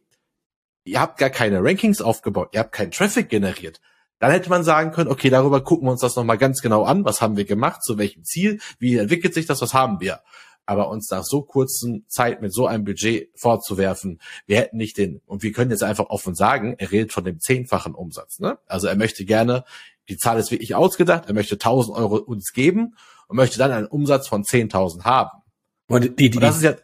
[0.84, 3.82] ihr habt gar keine Rankings aufgebaut, ihr habt keinen Traffic generiert,
[4.20, 7.04] dann hätte man sagen können, okay, darüber gucken wir uns das nochmal ganz genau an,
[7.04, 10.22] was haben wir gemacht, zu welchem Ziel, wie entwickelt sich das, was haben wir.
[10.66, 15.22] Aber uns nach so kurzen Zeit mit so einem Budget vorzuwerfen, wir hätten nicht den,
[15.26, 18.40] und wir können jetzt einfach offen sagen, er redet von dem zehnfachen Umsatz.
[18.40, 18.58] Ne?
[18.68, 19.64] Also er möchte gerne,
[20.10, 22.96] die Zahl ist wirklich ausgedacht, er möchte 1000 Euro uns geben
[23.28, 25.30] und möchte dann einen Umsatz von 10.000 haben.
[25.88, 26.76] Und die, die, und das ist ja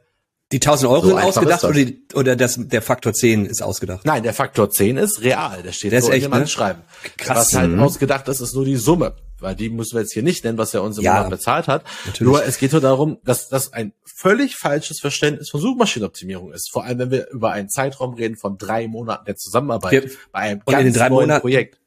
[0.54, 4.06] die 1000 Euro so sind ausgedacht oder, die, oder das, der Faktor 10 ist ausgedacht?
[4.06, 5.64] Nein, der Faktor 10 ist real.
[5.64, 6.42] Der steht der so ist echt, in dem ne?
[6.44, 6.84] Anschreiben.
[7.18, 7.38] Krass.
[7.38, 7.80] Was halt mhm.
[7.80, 9.16] ausgedacht ist, ist nur die Summe.
[9.40, 11.68] Weil die müssen wir jetzt hier nicht nennen, was er uns im ja, Monat bezahlt
[11.68, 11.84] hat.
[12.06, 12.32] Natürlich.
[12.32, 16.72] Nur es geht nur darum, dass das ein völlig falsches Verständnis von Suchmaschinenoptimierung ist.
[16.72, 20.40] Vor allem, wenn wir über einen Zeitraum reden von drei Monaten der Zusammenarbeit wir, bei
[20.40, 21.80] einem ganz neuen Monaten, Projekt.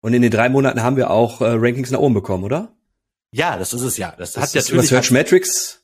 [0.00, 2.72] Und in den drei Monaten haben wir auch äh, Rankings nach oben bekommen, oder?
[3.32, 4.14] Ja, das ist es ja.
[4.16, 4.82] Das, das hat natürlich.
[4.82, 5.82] Was Search Metrics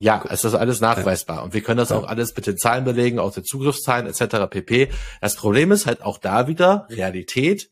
[0.00, 1.44] Ja, es ist alles nachweisbar.
[1.44, 1.96] Und wir können das ja.
[1.96, 4.50] auch alles mit den Zahlen belegen, auch den Zugriffszahlen etc.
[4.50, 4.90] pp.
[5.20, 7.70] Das Problem ist halt auch da wieder Realität.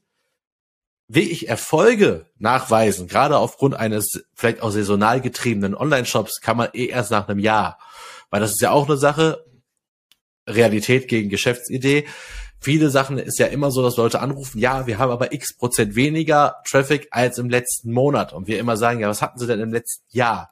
[1.09, 6.87] Will ich Erfolge nachweisen, gerade aufgrund eines vielleicht auch saisonal getriebenen Online-Shops, kann man eh
[6.87, 7.79] erst nach einem Jahr.
[8.31, 9.44] Weil das ist ja auch eine Sache,
[10.48, 12.07] Realität gegen Geschäftsidee.
[12.59, 15.95] Viele Sachen ist ja immer so, dass Leute anrufen, ja, wir haben aber x Prozent
[15.95, 18.33] weniger Traffic als im letzten Monat.
[18.33, 20.51] Und wir immer sagen, ja, was hatten sie denn im letzten Jahr?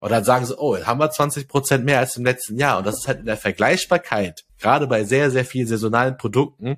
[0.00, 2.78] Und dann sagen sie, oh, haben wir 20 Prozent mehr als im letzten Jahr.
[2.78, 6.76] Und das ist halt in der Vergleichbarkeit, gerade bei sehr, sehr vielen saisonalen Produkten,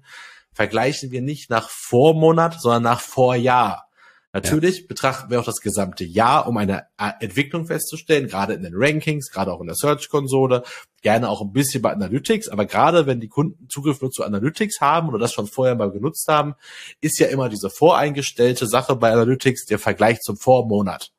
[0.52, 3.85] vergleichen wir nicht nach Vormonat, sondern nach Vorjahr.
[4.32, 4.86] Natürlich ja.
[4.88, 9.30] betrachten wir auch das gesamte Jahr, um eine äh, Entwicklung festzustellen, gerade in den Rankings,
[9.30, 10.62] gerade auch in der Search-Konsole,
[11.02, 14.80] gerne auch ein bisschen bei Analytics, aber gerade wenn die Kunden Zugriff nur zu Analytics
[14.80, 16.54] haben oder das schon vorher mal genutzt haben,
[17.00, 21.12] ist ja immer diese voreingestellte Sache bei Analytics der Vergleich zum Vormonat.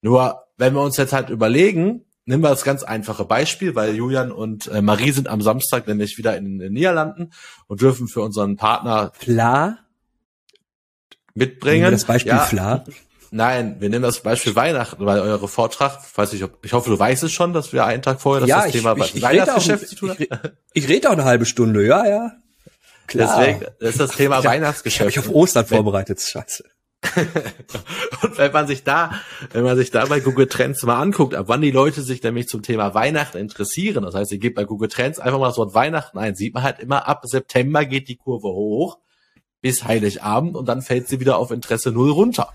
[0.00, 4.32] Nur wenn wir uns jetzt halt überlegen, nehmen wir das ganz einfache Beispiel, weil Julian
[4.32, 7.32] und äh, Marie sind am Samstag nämlich wieder in den Niederlanden
[7.68, 9.78] und dürfen für unseren Partner Fla
[11.36, 11.82] mitbringen.
[11.82, 12.84] Nehmen wir das Beispiel ja, Fla.
[13.30, 17.24] Nein, wir nehmen das Beispiel Weihnachten, weil eure Vortrag, weiß ich, ich hoffe, du weißt
[17.24, 19.96] es schon, dass wir einen Tag vorher das, ja, das Thema ich, ich, Weihnachtsgeschäft zu
[19.96, 20.22] tun haben.
[20.72, 22.32] Ich, ich rede auch eine halbe Stunde, ja, ja.
[23.06, 23.38] Klar.
[23.38, 25.10] Deswegen das ist das Thema ich Weihnachtsgeschäft.
[25.10, 26.64] Ich habe auf Ostern vorbereitet, scheiße.
[28.22, 29.12] und wenn man sich da,
[29.52, 32.48] wenn man sich da bei Google Trends mal anguckt, ab wann die Leute sich nämlich
[32.48, 35.74] zum Thema Weihnachten interessieren, das heißt, ihr gebt bei Google Trends einfach mal das Wort
[35.74, 38.98] Weihnachten ein, sieht man halt immer ab September geht die Kurve hoch
[39.66, 42.52] bis Heiligabend und dann fällt sie wieder auf Interesse null runter.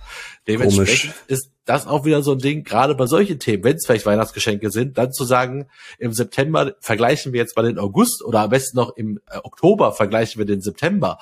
[0.48, 1.24] Dementsprechend Komisch.
[1.28, 4.72] ist das auch wieder so ein Ding, gerade bei solchen Themen, wenn es vielleicht Weihnachtsgeschenke
[4.72, 5.68] sind, dann zu sagen,
[6.00, 9.92] im September vergleichen wir jetzt mal den August oder am besten noch im äh, Oktober
[9.92, 11.20] vergleichen wir den September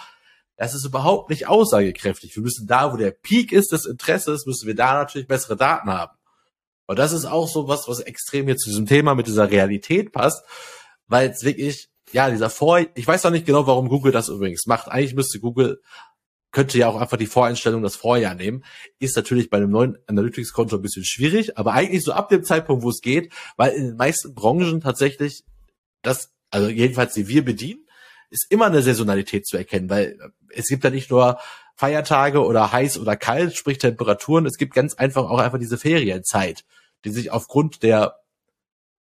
[0.58, 2.36] das ist überhaupt nicht aussagekräftig.
[2.36, 5.90] Wir müssen da, wo der Peak ist des Interesses, müssen wir da natürlich bessere Daten
[5.90, 6.12] haben.
[6.86, 10.12] Und das ist auch so was, was extrem hier zu diesem Thema mit dieser Realität
[10.12, 10.44] passt,
[11.08, 14.66] weil es wirklich, ja, dieser Vor, ich weiß auch nicht genau, warum Google das übrigens
[14.66, 14.88] macht.
[14.88, 15.82] Eigentlich müsste Google,
[16.52, 18.64] könnte ja auch einfach die Voreinstellung das Vorjahr nehmen.
[19.00, 22.84] Ist natürlich bei einem neuen Analytics-Konto ein bisschen schwierig, aber eigentlich so ab dem Zeitpunkt,
[22.84, 25.44] wo es geht, weil in den meisten Branchen tatsächlich
[26.02, 27.86] das, also jedenfalls die wir bedienen,
[28.32, 30.18] ist immer eine Saisonalität zu erkennen, weil
[30.50, 31.40] es gibt ja nicht nur
[31.76, 36.66] Feiertage oder heiß oder kalt, sprich Temperaturen, es gibt ganz einfach auch einfach diese Ferienzeit,
[37.06, 38.19] die sich aufgrund der,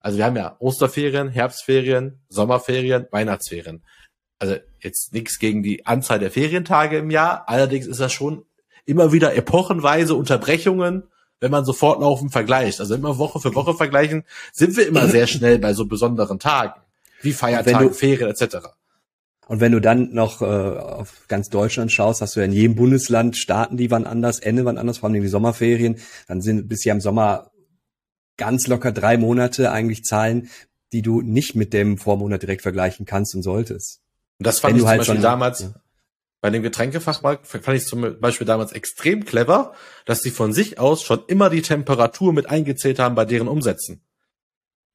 [0.01, 3.83] also wir haben ja Osterferien, Herbstferien, Sommerferien, Weihnachtsferien.
[4.39, 8.45] Also jetzt nichts gegen die Anzahl der Ferientage im Jahr, allerdings ist das schon
[8.85, 11.03] immer wieder epochenweise Unterbrechungen,
[11.41, 12.79] wenn man so fortlaufend vergleicht.
[12.79, 16.79] Also immer Woche für Woche vergleichen, sind wir immer sehr schnell bei so besonderen Tagen,
[17.21, 18.57] wie Feiertage, Ferien etc.
[19.47, 22.75] Und wenn du dann noch äh, auf ganz Deutschland schaust, hast du ja in jedem
[22.75, 25.97] Bundesland starten die wann anders, Ende wann anders, vor allem die Sommerferien.
[26.27, 27.51] Dann sind bis ja im Sommer
[28.39, 30.49] ganz locker drei Monate eigentlich Zahlen,
[30.91, 34.01] die du nicht mit dem Vormonat direkt vergleichen kannst und solltest.
[34.39, 35.73] Und das fand wenn ich zum halt Beispiel damals ja.
[36.41, 39.73] bei dem Getränkefachmarkt, fand ich zum Beispiel damals extrem clever,
[40.05, 44.01] dass sie von sich aus schon immer die Temperatur mit eingezählt haben bei deren Umsätzen.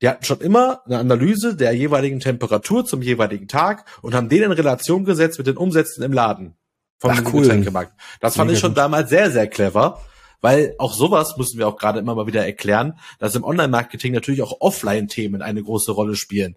[0.02, 4.42] Die hatten schon immer eine Analyse der jeweiligen Temperatur zum jeweiligen Tag und haben den
[4.42, 6.56] in Relation gesetzt mit den Umsätzen im Laden
[6.98, 7.42] vom Ach, cool.
[7.42, 7.92] Getränkemarkt.
[8.20, 10.00] Das fand Mega ich schon damals sehr, sehr clever,
[10.44, 14.42] weil auch sowas müssen wir auch gerade immer mal wieder erklären, dass im Online-Marketing natürlich
[14.42, 16.56] auch Offline-Themen eine große Rolle spielen,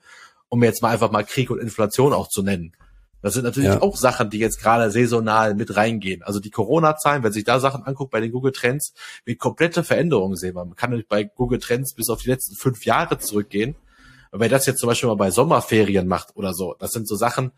[0.50, 2.74] um jetzt mal einfach mal Krieg und Inflation auch zu nennen.
[3.22, 3.82] Das sind natürlich ja.
[3.82, 6.22] auch Sachen, die jetzt gerade saisonal mit reingehen.
[6.22, 10.36] Also die Corona-Zahlen, wenn sich da Sachen anguckt bei den Google Trends, wie komplette Veränderungen
[10.36, 10.56] sehen.
[10.56, 13.78] Man kann bei Google Trends bis auf die letzten fünf Jahre zurückgehen.
[14.32, 17.16] Und wer das jetzt zum Beispiel mal bei Sommerferien macht oder so, das sind so
[17.16, 17.54] Sachen,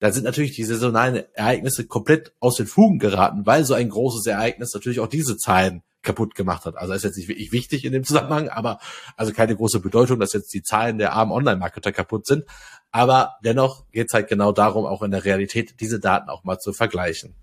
[0.00, 4.26] da sind natürlich die saisonalen Ereignisse komplett aus den Fugen geraten, weil so ein großes
[4.26, 6.76] Ereignis natürlich auch diese Zahlen kaputt gemacht hat.
[6.76, 8.78] Also ist jetzt nicht wirklich wichtig in dem Zusammenhang, aber
[9.16, 12.44] also keine große Bedeutung, dass jetzt die Zahlen der armen Online-Marketer kaputt sind.
[12.90, 16.58] Aber dennoch geht es halt genau darum, auch in der Realität diese Daten auch mal
[16.58, 17.34] zu vergleichen.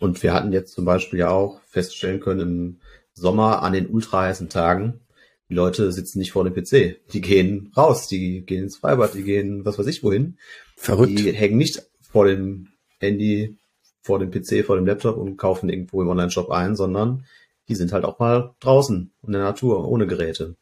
[0.00, 2.80] Und wir hatten jetzt zum Beispiel ja auch feststellen können im
[3.14, 5.00] Sommer an den ultra heißen Tagen,
[5.48, 7.00] die Leute sitzen nicht vor dem PC.
[7.10, 10.38] Die gehen raus, die gehen ins Freibad, die gehen was weiß ich wohin.
[10.78, 11.18] Verrückt.
[11.18, 13.58] Die hängen nicht vor dem Handy,
[14.00, 17.26] vor dem PC, vor dem Laptop und kaufen irgendwo im Online-Shop ein, sondern
[17.68, 20.56] die sind halt auch mal draußen in der Natur, ohne Geräte.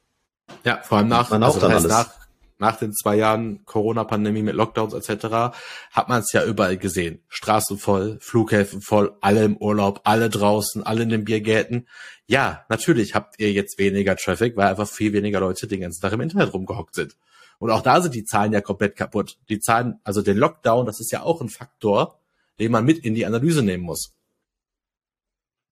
[0.64, 2.26] Ja, vor allem nach, also das heißt nach
[2.58, 5.56] nach den zwei Jahren Corona-Pandemie mit Lockdowns etc.
[5.92, 7.22] hat man es ja überall gesehen.
[7.28, 11.86] Straßen voll, Flughäfen voll, alle im Urlaub, alle draußen, alle in den Biergärten.
[12.26, 16.12] Ja, natürlich habt ihr jetzt weniger Traffic, weil einfach viel weniger Leute den ganzen Tag
[16.12, 17.16] im Internet rumgehockt sind.
[17.58, 19.38] Und auch da sind die Zahlen ja komplett kaputt.
[19.48, 22.18] Die Zahlen, also den Lockdown, das ist ja auch ein Faktor,
[22.58, 24.14] den man mit in die Analyse nehmen muss.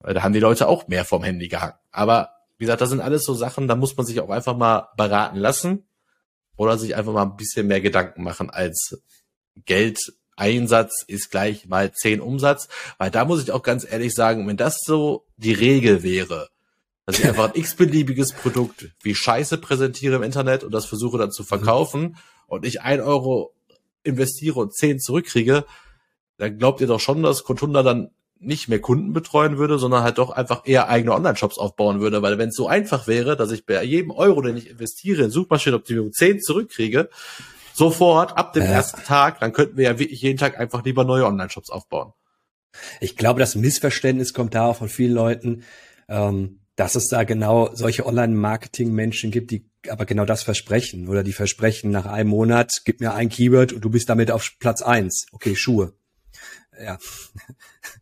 [0.01, 1.75] Weil da haben die Leute auch mehr vom Handy gehangen.
[1.90, 4.88] Aber wie gesagt, das sind alles so Sachen, da muss man sich auch einfach mal
[4.97, 5.87] beraten lassen
[6.57, 9.01] oder sich einfach mal ein bisschen mehr Gedanken machen als
[9.64, 12.68] Geldeinsatz ist gleich mal zehn Umsatz,
[12.99, 16.49] weil da muss ich auch ganz ehrlich sagen, wenn das so die Regel wäre,
[17.07, 21.31] dass ich einfach ein x-beliebiges Produkt wie Scheiße präsentiere im Internet und das versuche dann
[21.31, 23.55] zu verkaufen und ich ein Euro
[24.03, 25.64] investiere und zehn zurückkriege,
[26.38, 30.19] dann glaubt ihr doch schon, dass Contunda dann nicht mehr Kunden betreuen würde, sondern halt
[30.19, 32.23] doch einfach eher eigene Online-Shops aufbauen würde.
[32.23, 35.31] Weil wenn es so einfach wäre, dass ich bei jedem Euro, den ich investiere in
[35.31, 37.09] Suchmaschinenoptimierung 10 zurückkriege,
[37.73, 38.71] sofort ab dem ja.
[38.71, 42.12] ersten Tag, dann könnten wir ja wirklich jeden Tag einfach lieber neue Online-Shops aufbauen.
[43.01, 45.64] Ich glaube, das Missverständnis kommt da von vielen Leuten,
[46.09, 51.33] ähm, dass es da genau solche Online-Marketing-Menschen gibt, die aber genau das versprechen oder die
[51.33, 55.27] versprechen nach einem Monat, gib mir ein Keyword und du bist damit auf Platz eins.
[55.33, 55.93] Okay, Schuhe.
[56.79, 56.99] Ja.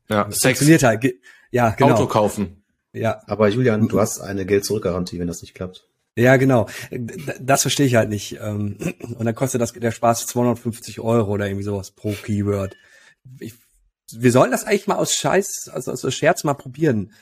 [0.09, 0.59] Ja, das Sex.
[0.59, 1.15] Funktioniert halt.
[1.51, 1.95] Ja, genau.
[1.95, 2.65] Auto kaufen.
[2.93, 3.23] Ja.
[3.27, 5.89] Aber Julian, du hast eine Geld-Zurück-Garantie, wenn das nicht klappt.
[6.17, 6.69] Ja, genau.
[7.41, 8.39] Das verstehe ich halt nicht.
[8.41, 8.77] Ähm,
[9.19, 12.77] und dann kostet das der Spaß 250 Euro oder irgendwie sowas pro Keyword.
[13.39, 13.55] Ich,
[14.13, 17.13] wir sollen das eigentlich mal aus Scheiß, also aus Scherz mal probieren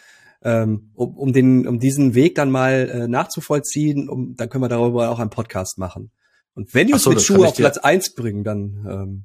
[0.42, 4.68] ähm, um, um, den, um diesen Weg dann mal äh, nachzuvollziehen, um, dann können wir
[4.68, 6.10] darüber auch einen Podcast machen.
[6.54, 9.24] Und wenn die uns so, mit Schuhe auf Platz eins bringen, dann ähm,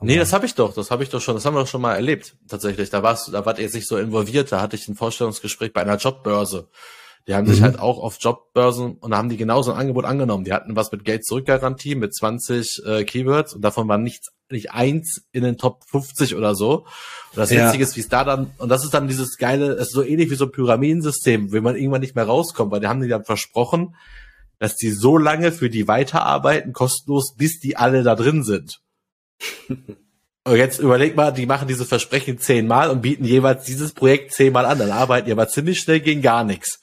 [0.00, 1.80] Nee, das habe ich doch, das habe ich doch schon, das haben wir doch schon
[1.80, 2.90] mal erlebt, tatsächlich.
[2.90, 5.80] Da warst da wart ihr jetzt nicht so involviert, da hatte ich ein Vorstellungsgespräch bei
[5.80, 6.68] einer Jobbörse.
[7.26, 7.52] Die haben mhm.
[7.52, 10.44] sich halt auch auf Jobbörsen und da haben die genauso ein Angebot angenommen.
[10.44, 14.72] Die hatten was mit Geld zurückgarantie mit 20 äh, Keywords und davon war nichts, nicht
[14.72, 16.80] eins in den Top 50 oder so.
[16.80, 17.66] Und das ja.
[17.66, 20.02] Witzige ist, wie es da dann, und das ist dann dieses geile, es ist so
[20.02, 23.08] ähnlich wie so ein Pyramidensystem, wenn man irgendwann nicht mehr rauskommt, weil die haben die
[23.08, 23.94] dann versprochen,
[24.58, 28.80] dass die so lange für die weiterarbeiten, kostenlos, bis die alle da drin sind.
[30.46, 34.66] Und jetzt überleg mal, die machen diese Versprechen zehnmal und bieten jeweils dieses Projekt zehnmal
[34.66, 34.78] an.
[34.78, 36.80] Dann arbeiten die aber ziemlich schnell gegen gar nichts.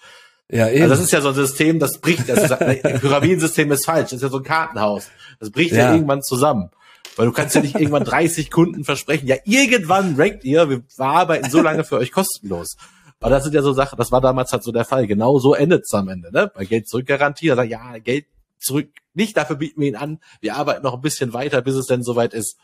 [0.52, 0.84] Ja, eben.
[0.84, 2.28] Also das ist ja so ein System, das bricht.
[2.28, 4.10] Das ist, ein Pyramidensystem ist falsch.
[4.10, 5.08] Das ist ja so ein Kartenhaus.
[5.40, 5.86] Das bricht ja.
[5.86, 6.70] ja irgendwann zusammen.
[7.16, 9.28] Weil du kannst ja nicht irgendwann 30 Kunden versprechen.
[9.28, 12.76] Ja, irgendwann rankt ihr, wir arbeiten so lange für euch kostenlos.
[13.20, 15.08] Aber das sind ja so Sachen, das war damals halt so der Fall.
[15.08, 16.52] Genau so endet es am Ende, ne?
[16.54, 18.26] Bei Geld zurückgarantie, da sagt, ja, Geld
[18.58, 20.20] zurück, nicht dafür bieten wir ihn an.
[20.40, 22.58] Wir arbeiten noch ein bisschen weiter, bis es denn soweit ist.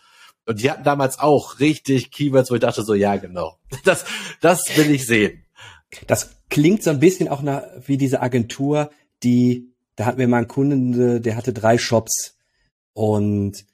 [0.45, 3.57] Und die hatten damals auch richtig Keywords, wo ich dachte so, ja, genau.
[3.83, 4.05] Das,
[4.41, 5.43] das will ich sehen.
[6.07, 8.91] Das klingt so ein bisschen auch nach, wie diese Agentur,
[9.23, 12.37] die, da hatten wir mal einen Kunden, der hatte drei Shops
[12.93, 13.65] und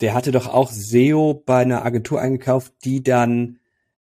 [0.00, 3.58] der hatte doch auch SEO bei einer Agentur eingekauft, die dann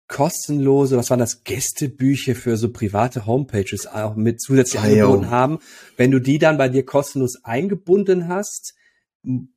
[0.08, 5.60] kostenlose, was waren das, Gästebücher für so private Homepages auch mit zusätzlich ah, angeboten haben.
[5.98, 8.76] Wenn du die dann bei dir kostenlos eingebunden hast,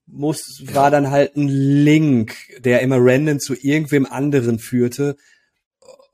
[0.07, 5.17] muss, war dann halt ein Link, der immer random zu irgendwem anderen führte.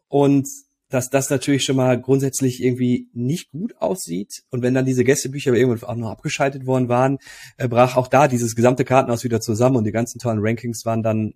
[0.08, 0.46] Und
[0.88, 4.42] dass das natürlich schon mal grundsätzlich irgendwie nicht gut aussieht.
[4.51, 7.18] Und wenn dann diese Gästebücher irgendwann auch noch abgeschaltet worden waren,
[7.57, 11.03] äh, brach auch da dieses gesamte Kartenhaus wieder zusammen und die ganzen tollen Rankings waren
[11.03, 11.35] dann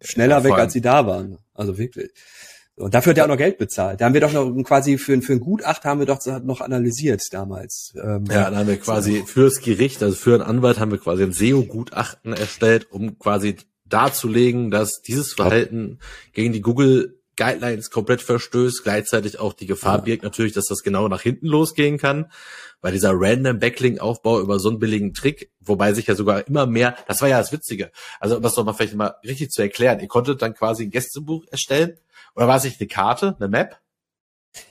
[0.00, 1.38] schneller ja, weg, als sie da waren.
[1.54, 2.10] Also wirklich.
[2.76, 4.00] Und dafür hat er auch noch Geld bezahlt.
[4.00, 7.22] Da haben wir doch noch quasi für, für ein Gutachten haben wir doch noch analysiert
[7.32, 7.92] damals.
[7.96, 9.26] Ähm, ja, dann haben wir quasi so.
[9.26, 14.70] fürs Gericht, also für einen Anwalt haben wir quasi ein SEO-Gutachten erstellt, um quasi darzulegen,
[14.70, 15.98] dass dieses Verhalten
[16.32, 20.02] gegen die Google Guidelines komplett verstößt, gleichzeitig auch die Gefahr ja.
[20.02, 22.30] birgt natürlich, dass das genau nach hinten losgehen kann,
[22.82, 26.96] weil dieser random Backlink-Aufbau über so einen billigen Trick, wobei sich ja sogar immer mehr,
[27.06, 30.00] das war ja das Witzige, also um das doch mal vielleicht mal richtig zu erklären,
[30.00, 31.96] ihr konntet dann quasi ein Gästebuch erstellen,
[32.34, 33.78] oder war es nicht eine Karte, eine Map?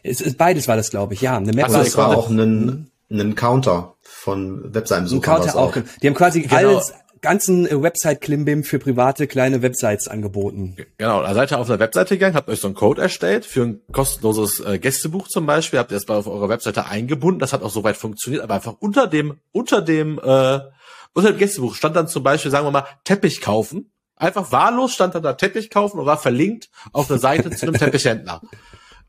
[0.04, 1.66] Es ist beides war das, glaube ich, ja, eine Map.
[1.66, 5.34] Also es war auch ein, ein Counter von Webseitenbesuchern.
[5.34, 5.76] Ein Counter auch.
[5.76, 5.84] auch.
[6.02, 6.56] Die haben quasi genau.
[6.56, 6.94] alles
[7.28, 10.78] ganzen äh, Website-Klimbim für private kleine Websites angeboten.
[10.98, 13.64] Genau, da seid ihr auf einer Webseite gegangen, habt euch so einen Code erstellt für
[13.64, 17.52] ein kostenloses äh, Gästebuch zum Beispiel, habt ihr das bei auf eurer Webseite eingebunden, das
[17.52, 20.60] hat auch soweit funktioniert, aber einfach unter dem, unter dem, äh,
[21.14, 23.92] unter dem Gästebuch stand dann zum Beispiel, sagen wir mal, Teppich kaufen.
[24.16, 27.76] Einfach wahllos stand dann da Teppich kaufen und war verlinkt auf der Seite zu einem
[27.78, 28.42] Teppichhändler.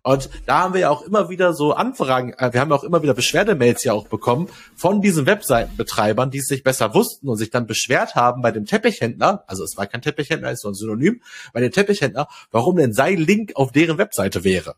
[0.03, 3.03] Und da haben wir ja auch immer wieder so Anfragen, äh, wir haben auch immer
[3.03, 7.51] wieder Beschwerdemails ja auch bekommen von diesen Webseitenbetreibern, die es sich besser wussten und sich
[7.51, 11.21] dann beschwert haben bei dem Teppichhändler, also es war kein Teppichhändler, ist so ein Synonym,
[11.53, 14.77] bei dem Teppichhändler, warum denn sein Link auf deren Webseite wäre.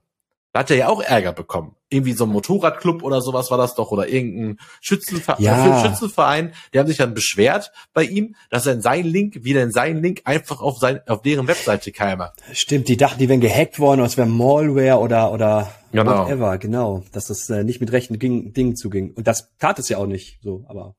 [0.52, 1.76] Da hat er ja auch Ärger bekommen.
[1.90, 5.84] Irgendwie so ein Motorradclub oder sowas war das doch oder irgendein Schützenverein, ja.
[5.84, 6.52] Schützenverein.
[6.74, 10.02] Die haben sich dann beschwert bei ihm, dass er in sein Link, wieder in sein
[10.02, 12.32] Link einfach auf sein, auf deren Webseite käme.
[12.52, 16.24] Stimmt, die dachten, die wären gehackt worden, es wäre Malware oder, oder genau.
[16.24, 17.04] whatever, genau.
[17.12, 19.12] Dass das äh, nicht mit rechten Dingen zuging.
[19.12, 20.96] Und das tat es ja auch nicht, so, aber,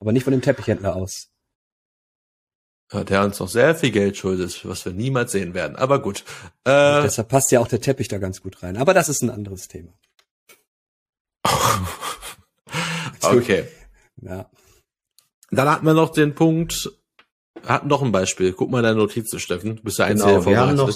[0.00, 1.30] aber nicht von dem Teppichhändler aus
[2.92, 5.76] der uns noch sehr viel Geld schuldet, was wir niemals sehen werden.
[5.76, 6.24] Aber gut.
[6.64, 8.76] Äh, deshalb passt ja auch der Teppich da ganz gut rein.
[8.76, 9.92] Aber das ist ein anderes Thema.
[13.22, 13.64] okay.
[14.22, 14.50] Ja.
[15.50, 16.90] Dann hatten wir noch den Punkt,
[17.64, 18.52] hatten noch ein Beispiel.
[18.52, 19.76] Guck mal deine Notizen, Steffen.
[19.76, 20.92] Du bist der Einzige, genau, der wir haben noch,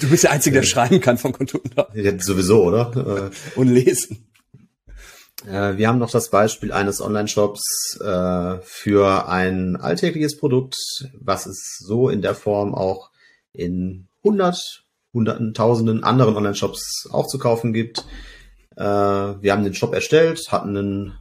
[0.00, 1.88] Du bist der Einzige, der schreiben kann von Kontunder.
[1.94, 3.30] Ja, sowieso, oder?
[3.54, 4.26] Und lesen.
[5.46, 10.76] Äh, wir haben noch das Beispiel eines Online-Shops äh, für ein alltägliches Produkt,
[11.18, 13.10] was es so in der Form auch
[13.52, 18.04] in hundert, hunderten, tausenden anderen Online-Shops auch zu kaufen gibt.
[18.76, 21.18] Äh, wir haben den Shop erstellt, hatten einen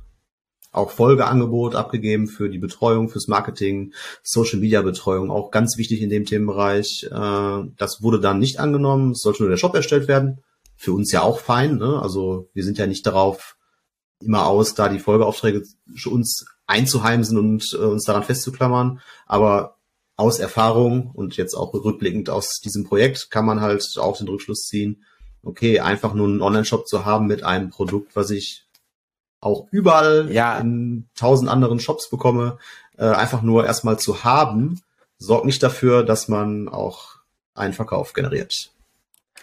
[0.71, 6.09] auch Folgeangebot abgegeben für die Betreuung, fürs Marketing, Social Media Betreuung, auch ganz wichtig in
[6.09, 7.07] dem Themenbereich.
[7.11, 10.41] Äh, das wurde dann nicht angenommen, es sollte nur der Shop erstellt werden.
[10.77, 12.01] Für uns ja auch fein, ne?
[12.01, 13.57] also wir sind ja nicht darauf
[14.21, 15.63] immer aus, da die Folgeaufträge
[16.05, 19.01] uns einzuheimsen und äh, uns daran festzuklammern.
[19.25, 19.75] Aber
[20.15, 24.67] aus Erfahrung und jetzt auch rückblickend aus diesem Projekt kann man halt auch den Rückschluss
[24.67, 25.03] ziehen,
[25.43, 28.65] okay, einfach nur einen Online-Shop zu haben mit einem Produkt, was ich
[29.39, 30.57] auch überall ja.
[30.59, 32.59] in tausend anderen Shops bekomme,
[32.97, 34.79] äh, einfach nur erstmal zu haben,
[35.17, 37.15] sorgt nicht dafür, dass man auch
[37.55, 38.71] einen Verkauf generiert.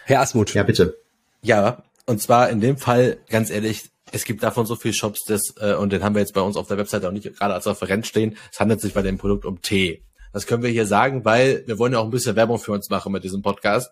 [0.05, 0.53] Herr Asmuth.
[0.53, 0.97] Ja, bitte.
[1.41, 5.53] Ja, und zwar in dem Fall, ganz ehrlich, es gibt davon so viele Shops, das,
[5.59, 7.67] äh, und den haben wir jetzt bei uns auf der Webseite auch nicht gerade als
[7.67, 8.37] Referenz stehen.
[8.51, 10.03] Es handelt sich bei dem Produkt um Tee.
[10.33, 12.89] Das können wir hier sagen, weil wir wollen ja auch ein bisschen Werbung für uns
[12.89, 13.91] machen mit diesem Podcast.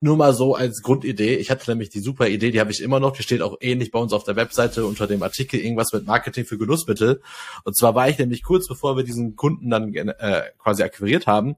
[0.00, 1.36] Nur mal so als Grundidee.
[1.36, 3.16] Ich hatte nämlich die super Idee, die habe ich immer noch.
[3.16, 6.44] Die steht auch ähnlich bei uns auf der Webseite unter dem Artikel irgendwas mit Marketing
[6.44, 7.22] für Genussmittel.
[7.64, 11.56] Und zwar war ich nämlich kurz bevor wir diesen Kunden dann äh, quasi akquiriert haben,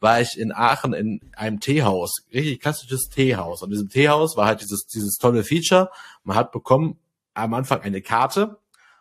[0.00, 3.62] war ich in Aachen in einem Teehaus, richtig klassisches Teehaus.
[3.62, 5.90] Und in diesem Teehaus war halt dieses, dieses tolle Feature.
[6.24, 6.98] Man hat bekommen
[7.34, 8.58] am Anfang eine Karte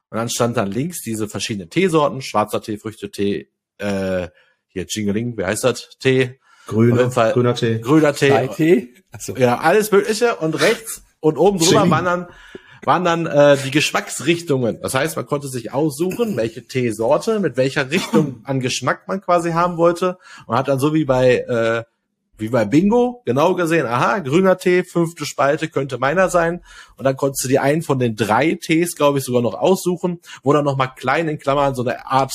[0.09, 4.27] und dann stand dann links diese verschiedenen Teesorten, schwarzer Tee, Früchtetee, äh,
[4.67, 5.97] hier Jingeling, wie heißt das?
[5.99, 7.79] Tee, Grüne, Fall, grüner Tee.
[7.79, 8.47] Grüner Tee.
[8.55, 8.93] Tee?
[9.19, 9.35] So.
[9.35, 10.35] Ja, alles Mögliche.
[10.35, 12.27] Und rechts und oben drüber waren dann,
[12.83, 14.79] waren dann äh, die Geschmacksrichtungen.
[14.81, 19.51] Das heißt, man konnte sich aussuchen, welche Teesorte, mit welcher Richtung an Geschmack man quasi
[19.51, 20.17] haben wollte.
[20.45, 21.83] Und hat dann so wie bei, äh,
[22.37, 26.63] wie bei Bingo genau gesehen, aha, grüner Tee, fünfte Spalte könnte meiner sein.
[26.97, 30.19] Und dann konntest du dir einen von den drei Tees, glaube ich, sogar noch aussuchen,
[30.41, 32.33] wo dann nochmal klein in Klammern so eine Art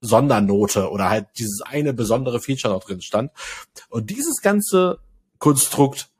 [0.00, 3.30] Sondernote oder halt dieses eine besondere Feature noch drin stand.
[3.88, 4.98] Und dieses ganze
[5.38, 6.10] Konstrukt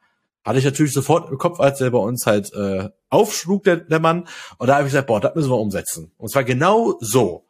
[0.44, 4.00] hatte ich natürlich sofort im Kopf, als er bei uns halt äh, aufschlug, der, der
[4.00, 4.28] Mann.
[4.58, 6.12] Und da habe ich gesagt, boah, das müssen wir umsetzen.
[6.18, 7.44] Und zwar genau so.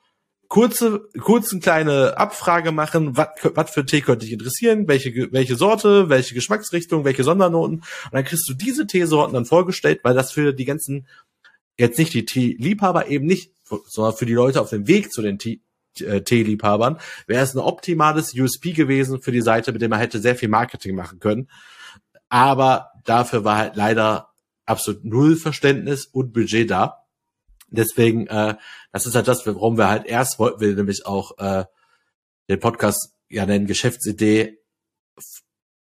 [0.49, 6.35] Kurze, kurzen kleine Abfrage machen, was für Tee könnte dich interessieren, welche, welche Sorte, welche
[6.35, 7.79] Geschmacksrichtung, welche Sondernoten.
[7.79, 11.07] Und dann kriegst du diese Teesorten dann vorgestellt, weil das für die ganzen,
[11.77, 13.53] jetzt nicht die Teeliebhaber eben nicht,
[13.87, 15.61] sondern für die Leute auf dem Weg zu den Tee,
[16.01, 20.21] äh, Teeliebhabern, wäre es ein optimales USP gewesen für die Seite, mit dem man hätte
[20.21, 21.49] sehr viel Marketing machen können.
[22.29, 24.31] Aber dafür war halt leider
[24.67, 27.04] absolut null Verständnis und Budget da.
[27.69, 28.57] Deswegen, äh,
[28.93, 31.65] das ist halt das, warum wir halt erst wollten wir nämlich auch äh,
[32.49, 34.59] den Podcast ja nennen Geschäftsidee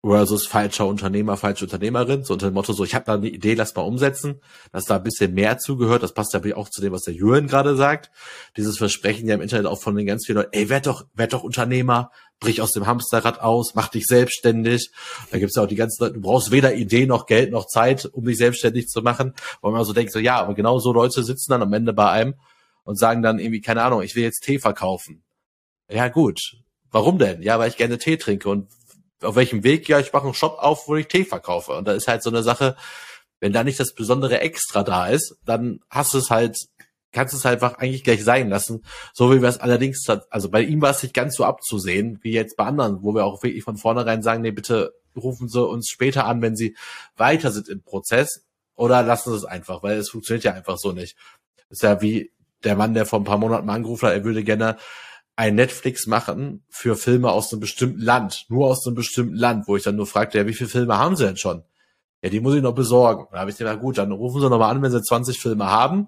[0.05, 3.55] versus falscher Unternehmer, falsche Unternehmerin, so unter dem Motto, so ich habe da eine Idee,
[3.55, 4.39] lass mal umsetzen,
[4.71, 7.47] dass da ein bisschen mehr zugehört, das passt ja auch zu dem, was der Jürgen
[7.47, 8.11] gerade sagt,
[8.55, 11.33] dieses Versprechen ja im Internet auch von den ganz vielen Leuten, ey, werd doch, werd
[11.33, 14.91] doch Unternehmer, brich aus dem Hamsterrad aus, mach dich selbstständig,
[15.31, 18.05] da gibt's ja auch die ganzen Leute, du brauchst weder Idee noch Geld noch Zeit,
[18.05, 21.23] um dich selbstständig zu machen, weil man so denkt, so ja, aber genau so Leute
[21.23, 22.35] sitzen dann am Ende bei einem
[22.83, 25.23] und sagen dann irgendwie, keine Ahnung, ich will jetzt Tee verkaufen.
[25.89, 26.57] Ja gut,
[26.91, 27.41] warum denn?
[27.41, 28.67] Ja, weil ich gerne Tee trinke und
[29.25, 29.89] auf welchem Weg?
[29.89, 31.73] Ja, ich mache einen Shop auf, wo ich Tee verkaufe.
[31.73, 32.75] Und da ist halt so eine Sache,
[33.39, 36.57] wenn da nicht das besondere Extra da ist, dann hast du es halt,
[37.11, 38.83] kannst du es halt einfach eigentlich gleich sein lassen.
[39.13, 42.31] So wie wir es allerdings, also bei ihm war es nicht ganz so abzusehen, wie
[42.31, 45.89] jetzt bei anderen, wo wir auch wirklich von vornherein sagen, nee, bitte rufen Sie uns
[45.89, 46.75] später an, wenn Sie
[47.15, 48.43] weiter sind im Prozess
[48.75, 51.15] oder lassen Sie es einfach, weil es funktioniert ja einfach so nicht.
[51.69, 52.31] ist ja wie
[52.63, 54.77] der Mann, der vor ein paar Monaten mal angerufen hat, er würde gerne
[55.35, 59.75] ein Netflix machen für Filme aus einem bestimmten Land, nur aus einem bestimmten Land, wo
[59.75, 61.63] ich dann nur fragte, ja, wie viele Filme haben sie denn schon?
[62.21, 63.27] Ja, die muss ich noch besorgen.
[63.31, 66.07] Da habe ich gesagt, gut, dann rufen sie nochmal an, wenn sie 20 Filme haben.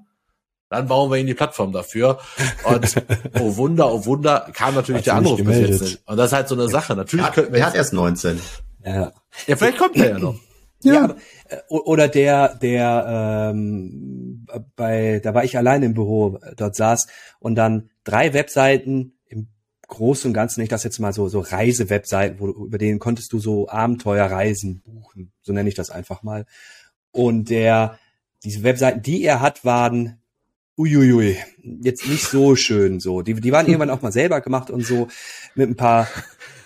[0.70, 2.20] Dann bauen wir ihnen die Plattform dafür.
[2.63, 2.96] Und
[3.40, 6.08] oh Wunder, oh Wunder, kam natürlich der Anruf bis jetzt nicht.
[6.08, 6.95] Und das ist halt so eine Sache.
[6.95, 7.60] Natürlich ja, könnten wir.
[7.60, 8.39] Er hat erst 19.
[8.84, 9.14] Ja.
[9.45, 10.36] ja, vielleicht kommt er ja noch.
[10.84, 10.93] Ja.
[10.93, 11.16] ja.
[11.49, 14.45] Äh, oder der, der ähm,
[14.76, 17.08] bei, da war ich allein im Büro, dort saß
[17.39, 19.16] und dann drei Webseiten
[19.88, 23.40] Großen und Ganzen, ich das jetzt mal so, so Reisewebseiten, wo, über denen konntest du
[23.40, 25.32] so Abenteuerreisen buchen.
[25.42, 26.46] So nenne ich das einfach mal.
[27.12, 27.98] Und der,
[28.44, 30.20] diese Webseiten, die er hat, waren
[30.78, 31.38] uiuiui,
[31.82, 33.22] jetzt nicht so schön so.
[33.22, 35.08] Die, die waren irgendwann auch mal selber gemacht und so
[35.56, 36.08] mit ein paar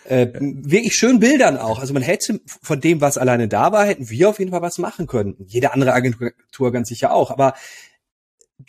[0.06, 1.80] äh, wirklich schön Bildern auch.
[1.80, 4.78] Also man hätte von dem, was alleine da war, hätten wir auf jeden Fall was
[4.78, 5.36] machen können.
[5.48, 7.32] Jede andere Agentur ganz sicher auch.
[7.32, 7.54] Aber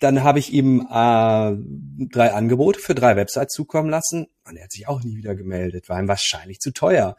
[0.00, 1.56] dann habe ich ihm äh,
[2.08, 5.88] drei Angebote für drei Websites zukommen lassen und er hat sich auch nie wieder gemeldet,
[5.88, 7.16] war ihm wahrscheinlich zu teuer.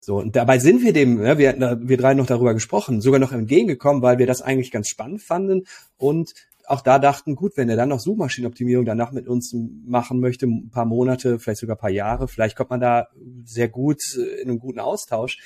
[0.00, 3.32] So, und dabei sind wir dem, ja, wir, wir drei noch darüber gesprochen, sogar noch
[3.32, 6.34] entgegengekommen, weil wir das eigentlich ganz spannend fanden und
[6.66, 9.54] auch da dachten, gut, wenn er dann noch Suchmaschinenoptimierung danach mit uns
[9.86, 13.08] machen möchte, ein paar Monate, vielleicht sogar ein paar Jahre, vielleicht kommt man da
[13.44, 15.38] sehr gut äh, in einen guten Austausch.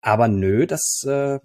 [0.00, 1.40] Aber nö, das äh,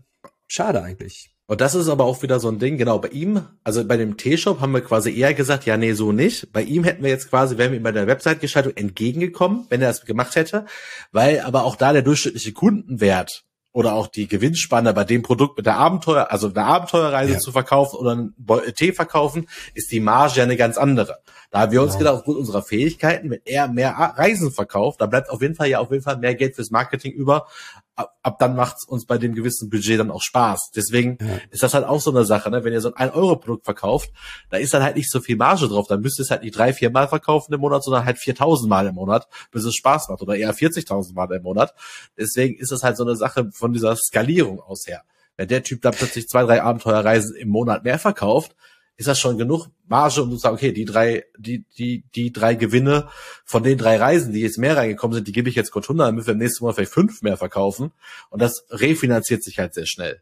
[0.48, 1.31] schade eigentlich.
[1.52, 4.16] Und das ist aber auch wieder so ein Ding, genau, bei ihm, also bei dem
[4.16, 6.54] T-Shop haben wir quasi eher gesagt, ja, nee, so nicht.
[6.54, 9.90] Bei ihm hätten wir jetzt quasi, wären wir ihm bei der Website-Gestaltung entgegengekommen, wenn er
[9.90, 10.66] das gemacht hätte,
[11.12, 13.44] weil aber auch da der durchschnittliche Kundenwert
[13.74, 17.40] oder auch die Gewinnspanne bei dem Produkt mit der Abenteuer, also eine Abenteuerreise ja.
[17.40, 18.34] zu verkaufen oder ein
[18.74, 21.18] Tee verkaufen, ist die Marge ja eine ganz andere.
[21.50, 22.00] Da haben wir uns genau.
[22.00, 25.80] gedacht, aufgrund unserer Fähigkeiten, wenn er mehr Reisen verkauft, da bleibt auf jeden Fall ja
[25.80, 27.48] auf jeden Fall mehr Geld fürs Marketing über,
[27.96, 30.72] ab, ab dann macht's uns bei dem gewissen Budget dann auch Spaß.
[30.76, 31.40] Deswegen ja.
[31.50, 32.64] ist das halt auch so eine Sache, ne?
[32.64, 34.12] wenn ihr so ein 1-Euro-Produkt verkauft,
[34.50, 35.88] da ist dann halt nicht so viel Marge drauf.
[35.88, 38.68] Dann müsst ihr es halt nicht drei, vier Mal verkaufen im Monat, sondern halt 4.000
[38.68, 41.74] Mal im Monat, bis es Spaß macht oder eher 40.000 Mal im Monat.
[42.18, 45.04] Deswegen ist es halt so eine Sache von dieser Skalierung aus her.
[45.38, 48.56] Wenn der Typ da plötzlich zwei, drei Abenteuerreisen im Monat mehr verkauft,
[49.02, 52.54] ist das schon genug Marge, um zu sagen, okay, die drei, die, die, die drei
[52.54, 53.10] Gewinne
[53.44, 56.08] von den drei Reisen, die jetzt mehr reingekommen sind, die gebe ich jetzt kurz 100,
[56.08, 57.92] damit wir im nächsten Monat vielleicht fünf mehr verkaufen.
[58.30, 60.22] Und das refinanziert sich halt sehr schnell.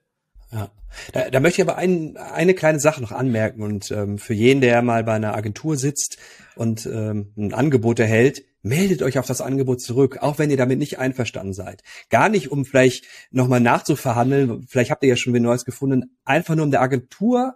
[0.51, 0.71] Ja.
[1.11, 4.61] Da, da möchte ich aber ein, eine kleine Sache noch anmerken und ähm, für jeden,
[4.61, 6.17] der mal bei einer Agentur sitzt
[6.55, 10.79] und ähm, ein Angebot erhält, meldet euch auf das Angebot zurück, auch wenn ihr damit
[10.79, 11.83] nicht einverstanden seid.
[12.09, 16.55] Gar nicht, um vielleicht nochmal nachzuverhandeln, vielleicht habt ihr ja schon wieder Neues gefunden, einfach
[16.55, 17.55] nur um der Agentur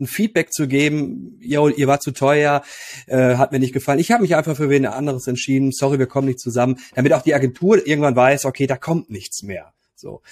[0.00, 2.62] ein Feedback zu geben, yo, ihr war zu teuer,
[3.06, 3.98] äh, hat mir nicht gefallen.
[3.98, 5.72] Ich habe mich einfach für wen anderes entschieden.
[5.72, 9.42] Sorry, wir kommen nicht zusammen, damit auch die Agentur irgendwann weiß, okay, da kommt nichts
[9.42, 9.72] mehr.
[9.94, 10.22] So,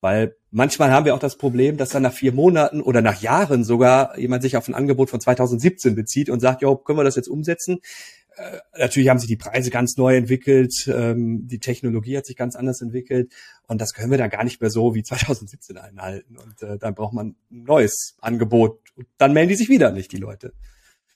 [0.00, 3.64] weil manchmal haben wir auch das Problem, dass dann nach vier Monaten oder nach Jahren
[3.64, 7.16] sogar jemand sich auf ein Angebot von 2017 bezieht und sagt, jo, können wir das
[7.16, 7.80] jetzt umsetzen?
[8.78, 12.80] Natürlich haben sich die Preise ganz neu entwickelt, ähm, die Technologie hat sich ganz anders
[12.80, 13.32] entwickelt
[13.66, 16.36] und das können wir dann gar nicht mehr so wie 2017 einhalten.
[16.36, 18.80] Und äh, dann braucht man ein neues Angebot.
[18.96, 20.52] Und dann melden die sich wieder nicht, die Leute.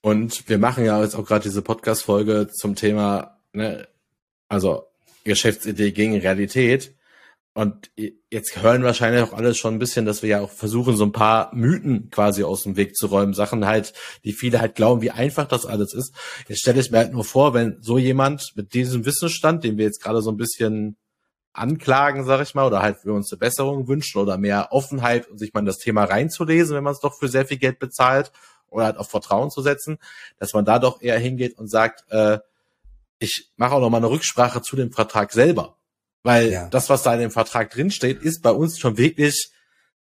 [0.03, 3.89] Und wir machen ja jetzt auch gerade diese Podcast-Folge zum Thema, ne,
[4.49, 4.85] also
[5.25, 6.95] Geschäftsidee gegen Realität.
[7.57, 7.93] Und
[8.31, 11.13] jetzt hören wahrscheinlich auch alle schon ein bisschen, dass wir ja auch versuchen, so ein
[11.13, 13.33] paar Mythen quasi aus dem Weg zu räumen.
[13.33, 13.93] Sachen halt,
[14.25, 16.13] die viele halt glauben, wie einfach das alles ist.
[16.49, 19.85] Jetzt stelle ich mir halt nur vor, wenn so jemand mit diesem Wissensstand, den wir
[19.85, 20.97] jetzt gerade so ein bisschen
[21.53, 25.39] anklagen, sag ich mal, oder halt wir uns eine Besserung wünschen oder mehr Offenheit und
[25.39, 28.33] sich mal in das Thema reinzulesen, wenn man es doch für sehr viel Geld bezahlt
[28.69, 29.99] oder halt auf Vertrauen zu setzen,
[30.41, 32.41] dass man da doch eher hingeht und sagt, äh,
[33.21, 35.77] ich mache auch noch mal eine Rücksprache zu dem Vertrag selber
[36.25, 36.69] weil ja.
[36.69, 39.53] das, was da in dem Vertrag drinsteht, ist bei uns schon wirklich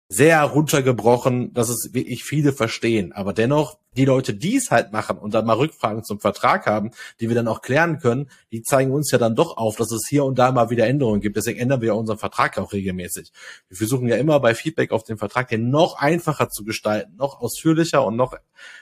[0.07, 3.11] sehr runtergebrochen, dass es wirklich viele verstehen.
[3.11, 6.91] Aber dennoch, die Leute, die es halt machen und dann mal Rückfragen zum Vertrag haben,
[7.20, 10.05] die wir dann auch klären können, die zeigen uns ja dann doch auf, dass es
[10.07, 11.38] hier und da mal wieder Änderungen gibt.
[11.38, 13.32] Deswegen ändern wir ja unseren Vertrag auch regelmäßig.
[13.68, 17.41] Wir versuchen ja immer bei Feedback auf den Vertrag den noch einfacher zu gestalten, noch
[17.41, 18.36] ausführlicher und noch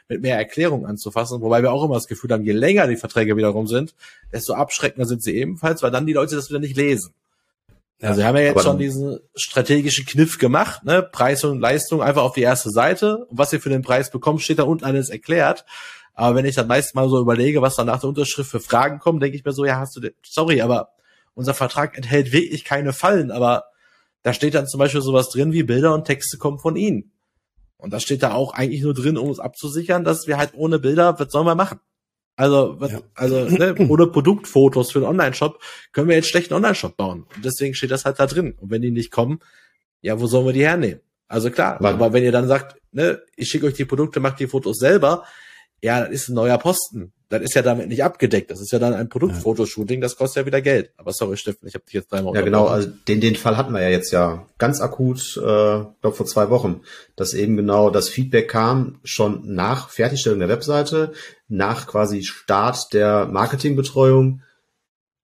[0.10, 1.42] mit mehr Erklärung anzufassen.
[1.42, 3.96] Wobei wir auch immer das Gefühl haben, je länger die Verträge wiederum sind,
[4.34, 7.14] desto abschreckender sind sie ebenfalls, weil dann die Leute das wieder nicht lesen.
[8.02, 11.02] Also wir haben ja jetzt schon diesen strategischen Kniff gemacht, ne?
[11.04, 13.26] Preis und Leistung einfach auf die erste Seite.
[13.26, 15.66] Und was ihr für den Preis bekommt, steht da unten alles erklärt.
[16.14, 19.00] Aber wenn ich dann meist mal so überlege, was dann nach der Unterschrift für Fragen
[19.00, 20.90] kommen, denke ich mir so, ja, hast du, den, sorry, aber
[21.34, 23.66] unser Vertrag enthält wirklich keine Fallen, aber
[24.22, 27.12] da steht dann zum Beispiel sowas drin wie Bilder und Texte kommen von Ihnen.
[27.78, 30.80] Und das steht da auch eigentlich nur drin, um es abzusichern, dass wir halt ohne
[30.80, 31.80] Bilder, was sollen wir machen?
[32.36, 33.02] Also, ja.
[33.14, 35.62] also ne, ohne Produktfotos für einen Online-Shop
[35.92, 37.26] können wir jetzt schlechten Online-Shop bauen.
[37.36, 38.56] Und deswegen steht das halt da drin.
[38.60, 39.40] Und wenn die nicht kommen,
[40.02, 41.02] ja, wo sollen wir die hernehmen?
[41.28, 41.96] Also klar, Wann?
[41.96, 45.24] aber wenn ihr dann sagt, ne, ich schicke euch die Produkte, macht die Fotos selber,
[45.84, 47.12] ja, das ist ein neuer Posten.
[47.28, 48.50] Das ist ja damit nicht abgedeckt.
[48.50, 50.94] Das ist ja dann ein Produktfotoshooting, das kostet ja wieder Geld.
[50.98, 53.74] Aber sorry, Steffen, ich habe dich jetzt dreimal Ja, genau, also den, den Fall hatten
[53.74, 56.82] wir ja jetzt ja ganz akut, äh, glaube vor zwei Wochen,
[57.18, 61.12] dass eben genau das Feedback kam, schon nach Fertigstellung der Webseite,
[61.50, 64.42] nach quasi Start der Marketingbetreuung.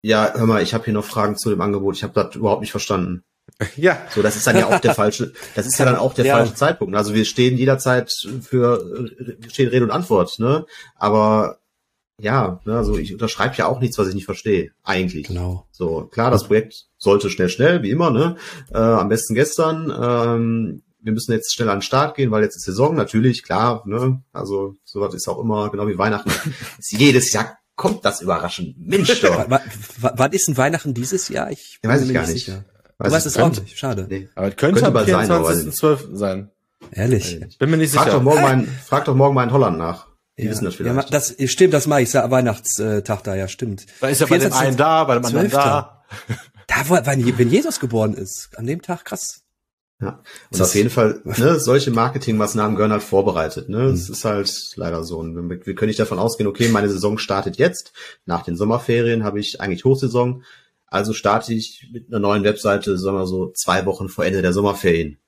[0.02, 1.96] Ja, hör mal, ich habe hier noch Fragen zu dem Angebot.
[1.96, 3.24] Ich habe das überhaupt nicht verstanden.
[3.76, 4.08] Ja.
[4.14, 6.38] So, das ist dann ja auch der falsche, das ist ja dann auch der ja.
[6.38, 6.96] falsche Zeitpunkt.
[6.96, 9.10] Also wir stehen jederzeit für,
[9.50, 10.66] stehen Rede und Antwort, ne?
[10.96, 11.60] Aber
[12.22, 15.28] ja, ne, also ich unterschreibe ja auch nichts, was ich nicht verstehe, eigentlich.
[15.28, 15.68] Genau.
[15.72, 18.36] So, klar, das Projekt sollte schnell, schnell, wie immer, ne?
[18.74, 19.94] Äh, am besten gestern.
[19.98, 23.84] Ähm, wir müssen jetzt schnell an den Start gehen, weil jetzt ist Saison, natürlich, klar,
[23.86, 24.22] ne?
[24.34, 26.32] Also sowas ist auch immer, genau wie Weihnachten,
[26.90, 28.76] jedes Jahr kommt das überraschend?
[28.78, 29.46] Mensch doch.
[30.02, 31.50] Wann ist denn Weihnachten dieses Jahr?
[31.50, 32.46] Ich weiß ich gar nicht.
[32.46, 32.66] Sicher.
[33.00, 33.78] Du weißt es auch nicht.
[33.78, 34.08] Schade.
[34.10, 34.30] Nee.
[34.36, 36.16] Aber es könnte, könnte am 24.12.
[36.16, 36.52] sein.
[36.92, 37.42] Ehrlich.
[37.48, 38.18] Ich bin mir nicht frag sicher.
[38.18, 40.08] Doch morgen mal in, frag doch morgen mal in Holland nach.
[40.38, 40.52] Die ja.
[40.52, 40.96] wissen das vielleicht.
[40.96, 42.14] Ja, das stimmt, das mache ich.
[42.14, 43.86] Weihnachtstag da, ja, stimmt.
[44.02, 46.04] Da ist ja bei dem einen da, bei dem anderen da.
[46.68, 48.50] Da, wenn Jesus geboren ist.
[48.56, 49.44] An dem Tag, krass.
[50.02, 50.22] Ja,
[50.52, 53.68] und auf jeden Fall, ne, solche Marketingmaßnahmen gehören halt vorbereitet.
[53.68, 53.86] Ne?
[53.86, 54.14] Es mhm.
[54.14, 55.18] ist halt leider so.
[55.18, 57.92] Und wir, wir können nicht davon ausgehen, okay, meine Saison startet jetzt.
[58.26, 60.44] Nach den Sommerferien habe ich eigentlich Hochsaison.
[60.90, 64.54] Also starte ich mit einer neuen Webseite, sagen wir so, zwei Wochen vor Ende der
[64.54, 65.20] Sommerferien.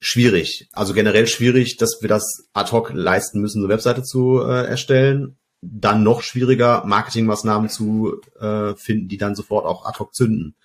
[0.00, 0.68] Schwierig.
[0.72, 5.36] Also generell schwierig, dass wir das ad hoc leisten müssen, eine Webseite zu äh, erstellen.
[5.60, 10.56] Dann noch schwieriger, Marketingmaßnahmen zu äh, finden, die dann sofort auch ad hoc zünden.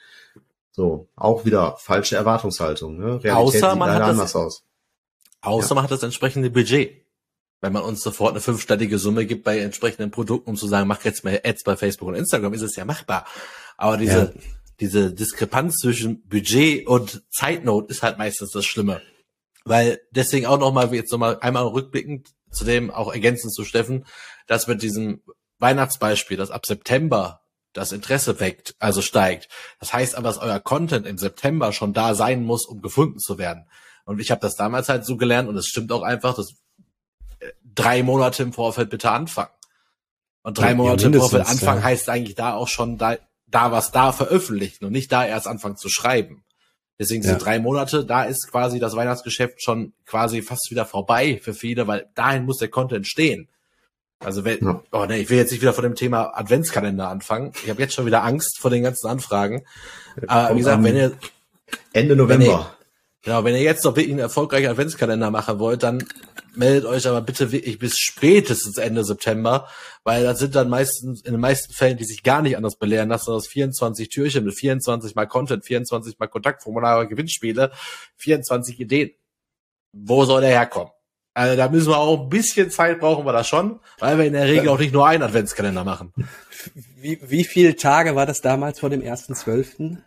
[0.71, 2.97] So, auch wieder falsche Erwartungshaltung.
[2.97, 3.23] Ne?
[3.23, 4.63] Realität außer man hat das, aus.
[5.41, 5.75] Außer ja.
[5.75, 7.05] man hat das entsprechende Budget.
[7.61, 11.03] Wenn man uns sofort eine fünfstellige Summe gibt bei entsprechenden Produkten, um zu sagen, mach
[11.03, 13.25] jetzt mal Ads bei Facebook und Instagram, ist es ja machbar.
[13.77, 14.41] Aber diese, ja.
[14.79, 19.01] diese Diskrepanz zwischen Budget und Zeitnot ist halt meistens das Schlimme.
[19.63, 24.05] Weil deswegen auch nochmal, jetzt nochmal einmal rückblickend zu dem auch ergänzend zu Steffen,
[24.47, 25.21] dass mit diesem
[25.59, 27.41] Weihnachtsbeispiel, das ab September
[27.73, 29.49] das Interesse weckt, also steigt.
[29.79, 33.37] Das heißt aber, dass euer Content im September schon da sein muss, um gefunden zu
[33.37, 33.67] werden.
[34.05, 36.53] Und ich habe das damals halt so gelernt und es stimmt auch einfach, dass
[37.39, 39.51] äh, drei Monate im Vorfeld bitte anfangen.
[40.43, 41.87] Und drei ja, Monate im Vorfeld anfangen ja.
[41.87, 43.17] heißt eigentlich da auch schon da,
[43.47, 46.43] da was da veröffentlichen und nicht da erst anfangen zu schreiben.
[46.97, 47.35] Deswegen ja.
[47.35, 52.07] drei Monate, da ist quasi das Weihnachtsgeschäft schon quasi fast wieder vorbei für viele, weil
[52.15, 53.49] dahin muss der Content stehen.
[54.19, 54.81] Also wenn, ja.
[54.91, 57.51] oh nee, ich will jetzt nicht wieder von dem Thema Adventskalender anfangen.
[57.63, 59.63] Ich habe jetzt schon wieder Angst vor den ganzen Anfragen.
[60.27, 61.17] Aber wie gesagt, wenn ihr
[61.91, 62.45] Ende November.
[62.45, 62.65] Wenn ihr,
[63.23, 66.03] genau, wenn ihr jetzt noch wirklich einen erfolgreichen Adventskalender machen wollt, dann
[66.57, 69.67] meldet euch aber bitte wirklich bis spätestens Ende September,
[70.03, 73.09] weil das sind dann meistens in den meisten Fällen, die sich gar nicht anders belehren
[73.09, 77.71] lassen, aus 24 Türchen mit 24 mal Content, 24 mal Kontaktformulare, Gewinnspiele,
[78.17, 79.11] 24 Ideen.
[79.91, 80.91] Wo soll der herkommen?
[81.33, 84.33] Also da müssen wir auch ein bisschen Zeit brauchen wir da schon, weil wir in
[84.33, 86.13] der Regel auch nicht nur einen Adventskalender machen.
[86.95, 90.03] Wie, wie viele Tage war das damals vor dem ersten Zwölften?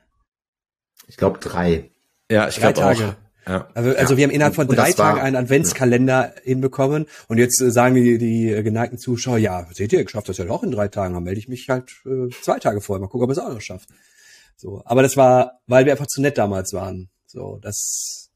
[1.07, 1.90] Ich glaube drei.
[2.30, 3.27] Ja, ich glaube auch.
[3.49, 3.66] Ja.
[3.72, 4.16] Also, also ja.
[4.18, 6.42] wir haben innerhalb von drei Tagen einen Adventskalender ja.
[6.42, 10.36] hinbekommen und jetzt äh, sagen die, die geneigten Zuschauer, ja, seht ihr, ich schafft das
[10.36, 13.09] ja auch in drei Tagen, dann melde ich mich halt äh, zwei Tage vorher, mal
[13.09, 13.88] gucken, ob es auch noch schafft.
[14.57, 17.09] So, aber das war, weil wir einfach zu nett damals waren.
[17.26, 18.30] So, das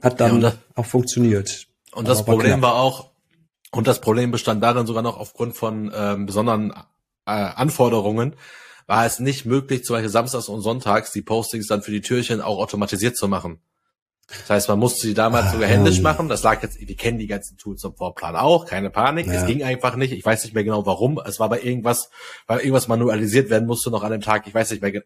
[0.00, 1.66] hat dann ja, auch funktioniert.
[1.92, 2.62] Und das Problem knapp.
[2.62, 3.10] war auch,
[3.70, 6.72] und das Problem bestand darin sogar noch aufgrund von ähm, besonderen
[7.26, 8.34] äh, Anforderungen,
[8.86, 12.40] war es nicht möglich, zum Beispiel samstags und sonntags die Postings dann für die Türchen
[12.40, 13.60] auch automatisiert zu machen.
[14.40, 16.28] Das heißt, man musste sie damals sogar händisch machen.
[16.28, 19.26] Das lag jetzt, wir kennen die ganzen Tools zum Vorplan auch, keine Panik.
[19.26, 19.34] Ja.
[19.34, 20.12] Es ging einfach nicht.
[20.12, 21.20] Ich weiß nicht mehr genau warum.
[21.24, 22.10] Es war bei irgendwas,
[22.46, 24.46] weil irgendwas manualisiert werden musste noch an dem Tag.
[24.46, 25.02] Ich weiß nicht mehr,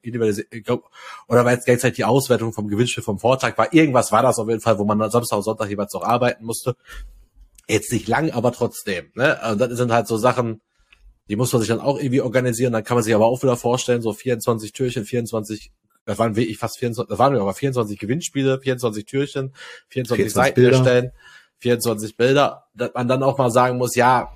[1.28, 3.72] oder weil jetzt gleichzeitig die Auswertung vom Gewinnspiel vom Vortag war.
[3.72, 6.76] Irgendwas war das auf jeden Fall, wo man Samstag und Sonntag jeweils noch arbeiten musste.
[7.68, 9.10] Jetzt nicht lang, aber trotzdem.
[9.14, 9.38] Ne?
[9.50, 10.60] Und das sind halt so Sachen,
[11.28, 12.72] die muss man sich dann auch irgendwie organisieren.
[12.72, 15.72] Dann kann man sich aber auch wieder vorstellen, so 24 Türchen, 24
[16.06, 19.52] das waren wirklich fast 24, das waren aber 24 Gewinnspiele, 24 Türchen,
[19.88, 20.76] 24, 24 Seiten Bilder.
[20.76, 21.12] erstellen,
[21.58, 24.32] 24 Bilder, dass man dann auch mal sagen muss, ja,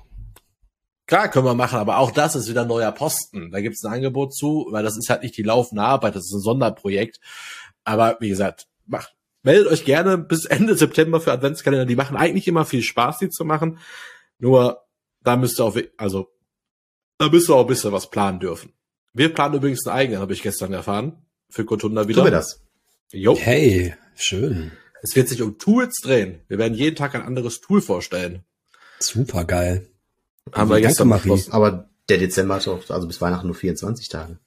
[1.07, 3.51] klar können wir machen, aber auch das ist wieder neuer Posten.
[3.51, 6.25] Da gibt es ein Angebot zu, weil das ist halt nicht die laufende Arbeit, das
[6.25, 7.21] ist ein Sonderprojekt.
[7.85, 11.85] Aber wie gesagt, macht, meldet euch gerne bis Ende September für Adventskalender.
[11.85, 13.79] Die machen eigentlich immer viel Spaß, die zu machen.
[14.39, 14.81] Nur
[15.23, 16.27] da müsst ihr auch, also
[17.17, 18.73] da müsst ihr auch ein bisschen was planen dürfen.
[19.13, 22.21] Wir planen übrigens einen eigenen, habe ich gestern erfahren für Gotunda wieder.
[22.21, 22.61] Tun wir das.
[23.11, 23.37] Jo.
[23.37, 24.71] Hey, schön.
[25.03, 26.41] Es wird sich um Tools drehen.
[26.47, 28.43] Wir werden jeden Tag ein anderes Tool vorstellen.
[28.99, 29.87] Super geil.
[30.53, 31.43] Haben wir gestern Marie.
[31.49, 34.39] Aber der Dezember hat doch, also bis Weihnachten nur 24 Tage.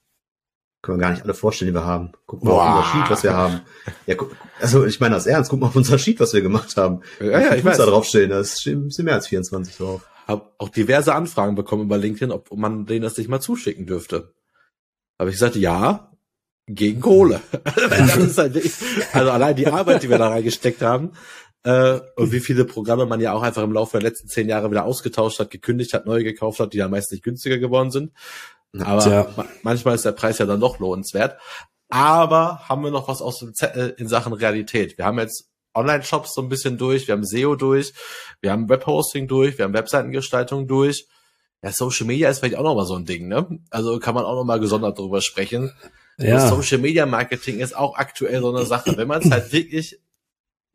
[0.83, 2.13] Können wir gar nicht alle vorstellen, die wir haben.
[2.27, 2.63] Guck mal Boah.
[2.63, 3.61] auf unser Sheet, was wir haben.
[4.07, 6.77] Ja, guck, also ich meine das ernst, guck mal auf unser Sheet, was wir gemacht
[6.77, 7.01] haben.
[7.21, 7.79] Ja, ja, ich weiß.
[7.79, 10.07] da draufstehen, da sind mehr als 24 drauf.
[10.27, 14.35] Hab auch diverse Anfragen bekommen über LinkedIn, ob man denen das nicht mal zuschicken dürfte.
[15.19, 16.14] Habe ich gesagt, ja,
[16.67, 17.41] gegen Kohle.
[18.37, 18.61] halt,
[19.13, 21.13] also allein die Arbeit, die wir da reingesteckt haben,
[21.65, 24.71] äh, und wie viele Programme man ja auch einfach im Laufe der letzten zehn Jahre
[24.71, 28.13] wieder ausgetauscht hat, gekündigt hat, neu gekauft hat, die ja meist nicht günstiger geworden sind.
[28.79, 29.47] Aber ja.
[29.63, 31.39] manchmal ist der Preis ja dann doch lohnenswert.
[31.89, 34.99] Aber haben wir noch was aus dem Zettel in Sachen Realität?
[34.99, 37.95] Wir haben jetzt Online-Shops so ein bisschen durch, wir haben SEO durch,
[38.41, 41.07] wir haben Webhosting durch, wir haben Webseitengestaltung durch.
[41.63, 43.59] Ja, Social Media ist vielleicht auch noch mal so ein Ding, ne?
[43.71, 45.73] Also kann man auch noch mal gesondert drüber sprechen.
[46.19, 46.49] Ja.
[46.49, 48.97] Social Media Marketing ist auch aktuell so eine Sache.
[48.97, 50.01] Wenn man es halt wirklich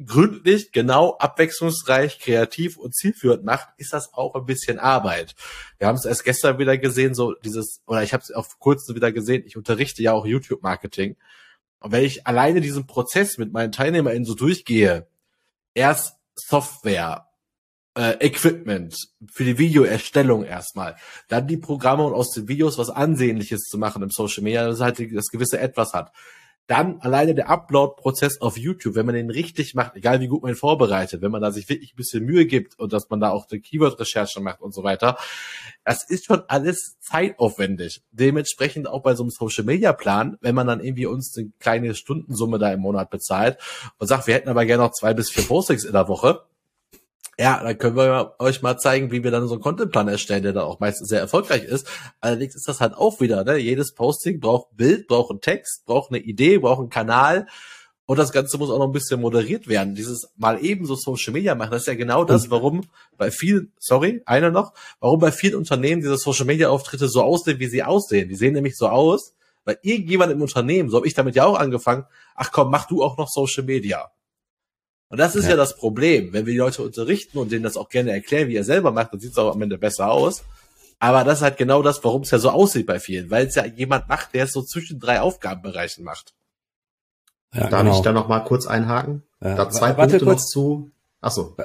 [0.06, 5.36] gründlich, genau, abwechslungsreich, kreativ und zielführend macht, ist das auch ein bisschen Arbeit.
[5.78, 8.60] Wir haben es erst gestern wieder gesehen, so dieses, oder ich habe es auch vor
[8.60, 11.18] kurzem wieder gesehen, ich unterrichte ja auch YouTube-Marketing.
[11.80, 15.08] Und wenn ich alleine diesen Prozess mit meinen TeilnehmerInnen so durchgehe,
[15.74, 17.29] erst Software,
[18.00, 18.96] äh, Equipment
[19.30, 20.96] für die Videoerstellung erstmal,
[21.28, 24.80] dann die Programme und aus den Videos was Ansehnliches zu machen im Social Media, dass
[24.80, 26.14] halt das gewisse Etwas hat.
[26.68, 30.52] Dann alleine der Upload-Prozess auf YouTube, wenn man den richtig macht, egal wie gut man
[30.52, 33.32] ihn vorbereitet, wenn man da sich wirklich ein bisschen Mühe gibt und dass man da
[33.32, 35.18] auch die Keyword-Recherche macht und so weiter,
[35.84, 38.04] das ist schon alles zeitaufwendig.
[38.12, 42.72] Dementsprechend auch bei so einem Social-Media-Plan, wenn man dann irgendwie uns eine kleine Stundensumme da
[42.72, 43.58] im Monat bezahlt
[43.98, 46.44] und sagt, wir hätten aber gerne noch zwei bis vier Postings in der Woche,
[47.40, 50.52] ja, dann können wir euch mal zeigen, wie wir dann so einen Contentplan erstellen, der
[50.52, 51.88] dann auch meistens sehr erfolgreich ist.
[52.20, 53.56] Allerdings ist das halt auch wieder, ne?
[53.56, 57.48] jedes Posting braucht Bild, braucht einen Text, braucht eine Idee, braucht einen Kanal.
[58.06, 59.96] Und das Ganze muss auch noch ein bisschen moderiert werden.
[59.96, 62.82] Dieses mal eben so Social Media machen, das ist ja genau das, warum
[63.18, 67.60] bei vielen, sorry, einer noch, warum bei vielen Unternehmen diese Social Media Auftritte so aussehen,
[67.60, 68.28] wie sie aussehen.
[68.28, 69.34] Die sehen nämlich so aus,
[69.64, 72.04] weil irgendjemand im Unternehmen, so habe ich damit ja auch angefangen,
[72.36, 74.12] ach komm, mach du auch noch Social Media.
[75.10, 75.52] Und das ist ja.
[75.52, 75.56] ja.
[75.58, 76.34] das Problem.
[76.34, 79.14] Wenn wir die Leute unterrichten und denen das auch gerne erklären, wie er selber macht,
[79.14, 80.44] dann sieht es auch am Ende besser aus.
[81.00, 83.56] Aber das ist halt genau das, warum es ja so aussieht bei vielen, weil es
[83.56, 86.34] ja jemand macht, der es so zwischen drei Aufgabenbereichen macht.
[87.54, 87.96] Ja, Darf genau.
[87.96, 89.24] ich da noch mal kurz einhaken?
[89.42, 89.56] Ja.
[89.56, 90.42] Da zwei Warte Punkte kurz.
[90.42, 90.92] noch zu.
[91.22, 91.56] Ach so.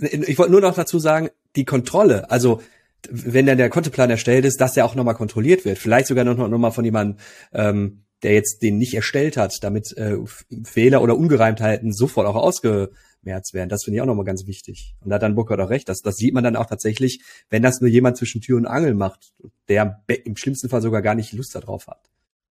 [0.00, 2.60] Ich wollte nur noch dazu sagen, die Kontrolle, also
[3.08, 5.78] wenn dann der Kontoplan erstellt ist, dass der auch nochmal kontrolliert wird.
[5.78, 7.18] Vielleicht sogar noch, noch mal von jemandem,
[7.52, 10.16] ähm, der jetzt den nicht erstellt hat, damit äh,
[10.64, 13.68] Fehler oder Ungereimtheiten sofort auch ausgemerzt werden.
[13.68, 14.94] Das finde ich auch nochmal ganz wichtig.
[15.00, 17.62] Und da hat dann Burkhardt auch recht, das, das sieht man dann auch tatsächlich, wenn
[17.62, 19.32] das nur jemand zwischen Tür und Angel macht,
[19.68, 22.10] der im schlimmsten Fall sogar gar nicht Lust darauf hat.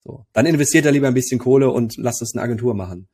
[0.02, 3.08] So, dann investiert er lieber ein bisschen Kohle und lasst es eine Agentur machen,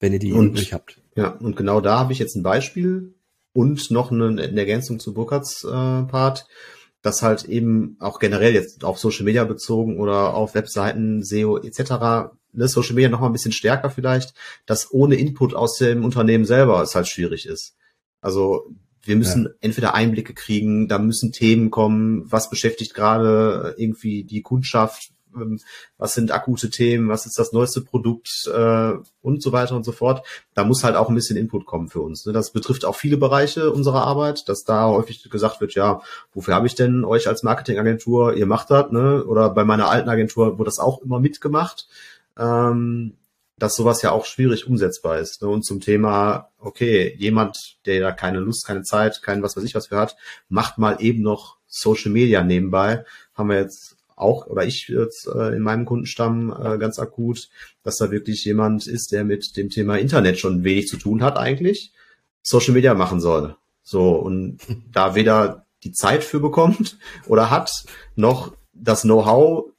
[0.00, 1.00] wenn ihr die nicht habt.
[1.14, 3.14] Ja, und genau da habe ich jetzt ein Beispiel
[3.52, 6.48] und noch eine, eine Ergänzung zu Burkhards äh, Part
[7.04, 12.30] dass halt eben auch generell jetzt auf Social Media bezogen oder auf Webseiten, SEO etc.
[12.52, 14.32] Ne, Social Media noch mal ein bisschen stärker vielleicht,
[14.64, 17.76] dass ohne Input aus dem Unternehmen selber es halt schwierig ist.
[18.22, 18.70] Also
[19.02, 19.50] wir müssen ja.
[19.60, 25.10] entweder Einblicke kriegen, da müssen Themen kommen, was beschäftigt gerade irgendwie die Kundschaft,
[25.98, 29.92] was sind akute Themen, was ist das neueste Produkt äh, und so weiter und so
[29.92, 30.26] fort.
[30.54, 32.26] Da muss halt auch ein bisschen Input kommen für uns.
[32.26, 32.32] Ne?
[32.32, 36.00] Das betrifft auch viele Bereiche unserer Arbeit, dass da häufig gesagt wird, ja,
[36.32, 38.34] wofür habe ich denn euch als Marketingagentur?
[38.34, 39.24] Ihr macht das, ne?
[39.24, 41.88] Oder bei meiner alten Agentur wurde das auch immer mitgemacht.
[42.38, 43.14] Ähm,
[43.58, 45.42] dass sowas ja auch schwierig umsetzbar ist.
[45.42, 45.48] Ne?
[45.48, 49.74] Und zum Thema, okay, jemand, der da keine Lust, keine Zeit, kein was weiß ich
[49.74, 50.16] was für hat,
[50.48, 53.04] macht mal eben noch Social Media nebenbei.
[53.34, 57.48] Haben wir jetzt auch, oder ich jetzt äh, in meinem Kundenstamm äh, ganz akut,
[57.82, 61.36] dass da wirklich jemand ist, der mit dem Thema Internet schon wenig zu tun hat
[61.36, 61.92] eigentlich,
[62.42, 63.56] Social Media machen soll.
[63.82, 64.58] So, und
[64.92, 67.84] da weder die Zeit für bekommt oder hat,
[68.16, 69.70] noch das Know-how,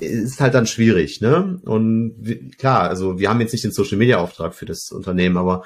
[0.00, 1.60] ist halt dann schwierig, ne?
[1.64, 5.64] Und klar, also wir haben jetzt nicht den Social Media Auftrag für das Unternehmen, aber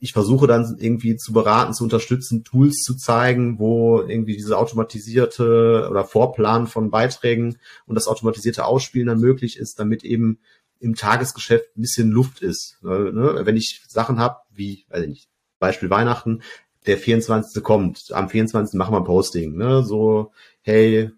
[0.00, 5.88] ich versuche dann irgendwie zu beraten, zu unterstützen, Tools zu zeigen, wo irgendwie diese automatisierte
[5.90, 10.38] oder Vorplan von Beiträgen und das automatisierte Ausspielen dann möglich ist, damit eben
[10.80, 12.78] im Tagesgeschäft ein bisschen Luft ist.
[12.82, 13.40] Ne?
[13.42, 15.28] Wenn ich Sachen habe, wie, weiß ich nicht,
[15.58, 16.42] Beispiel Weihnachten,
[16.86, 17.62] der 24.
[17.62, 18.78] kommt, am 24.
[18.78, 19.82] machen wir ein Posting, ne?
[19.84, 20.32] so,
[20.62, 21.10] hey,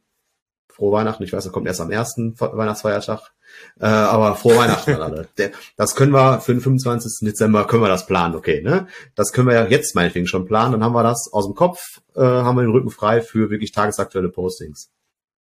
[0.69, 3.33] frohe Weihnachten, ich weiß, er kommt erst am ersten Weihnachtsfeiertag,
[3.81, 5.29] äh, aber frohe Weihnachten an alle.
[5.77, 7.27] Das können wir für den 25.
[7.27, 8.87] Dezember, können wir das planen, okay, ne?
[9.15, 12.01] Das können wir ja jetzt meinetwegen schon planen, dann haben wir das aus dem Kopf,
[12.15, 14.91] äh, haben wir den Rücken frei für wirklich tagesaktuelle Postings.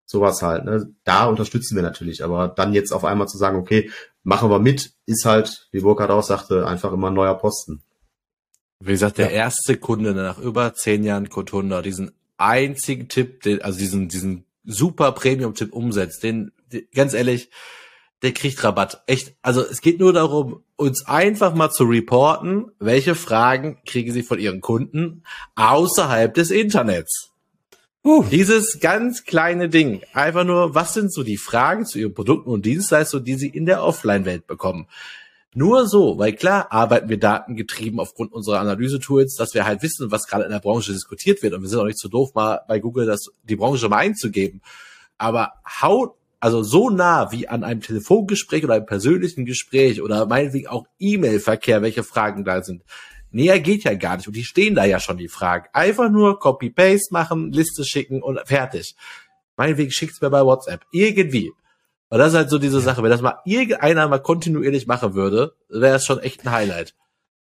[0.05, 0.88] Sowas halt, ne?
[1.05, 3.90] Da unterstützen wir natürlich, aber dann jetzt auf einmal zu sagen, okay,
[4.22, 7.82] machen wir mit, ist halt, wie Burkhard auch sagte, einfach immer ein neuer Posten.
[8.84, 9.44] Wie gesagt, der ja.
[9.44, 15.12] erste Kunde nach über zehn Jahren Code diesen einzigen Tipp, den, also diesen, diesen super
[15.12, 17.50] Premium-Tipp umsetzt, den, den, ganz ehrlich,
[18.23, 19.03] der kriegt Rabatt.
[19.07, 19.35] Echt.
[19.43, 24.39] Also es geht nur darum, uns einfach mal zu reporten, welche Fragen kriegen sie von
[24.39, 25.25] ihren Kunden
[25.57, 27.31] außerhalb des Internets.
[28.05, 28.25] Uh.
[28.25, 30.03] Dieses ganz kleine Ding.
[30.12, 33.66] Einfach nur, was sind so die Fragen zu ihren Produkten und Dienstleistungen, die sie in
[33.66, 34.89] der Offline-Welt bekommen?
[35.55, 40.27] Nur so, weil klar arbeiten wir datengetrieben aufgrund unserer Analyse-Tools, dass wir halt wissen, was
[40.27, 41.55] gerade in der Branche diskutiert wird.
[41.55, 43.99] Und wir sind auch nicht zu so doof, mal bei Google das, die Branche mal
[43.99, 44.62] einzugeben.
[45.18, 45.53] Aber
[45.83, 50.86] haut also so nah wie an einem Telefongespräch oder einem persönlichen Gespräch oder meinetwegen auch
[50.99, 52.82] E-Mail-Verkehr, welche Fragen da sind.
[53.30, 54.26] Näher geht ja gar nicht.
[54.26, 55.68] Und die stehen da ja schon, die Fragen.
[55.72, 58.97] Einfach nur Copy-Paste machen, Liste schicken und fertig.
[59.57, 60.84] Meinetwegen schickt's mir bei WhatsApp.
[60.90, 61.53] Irgendwie.
[62.09, 63.05] Und das ist halt so diese Sache.
[63.05, 66.97] Wenn das mal irgendeiner mal kontinuierlich machen würde, wäre es schon echt ein Highlight.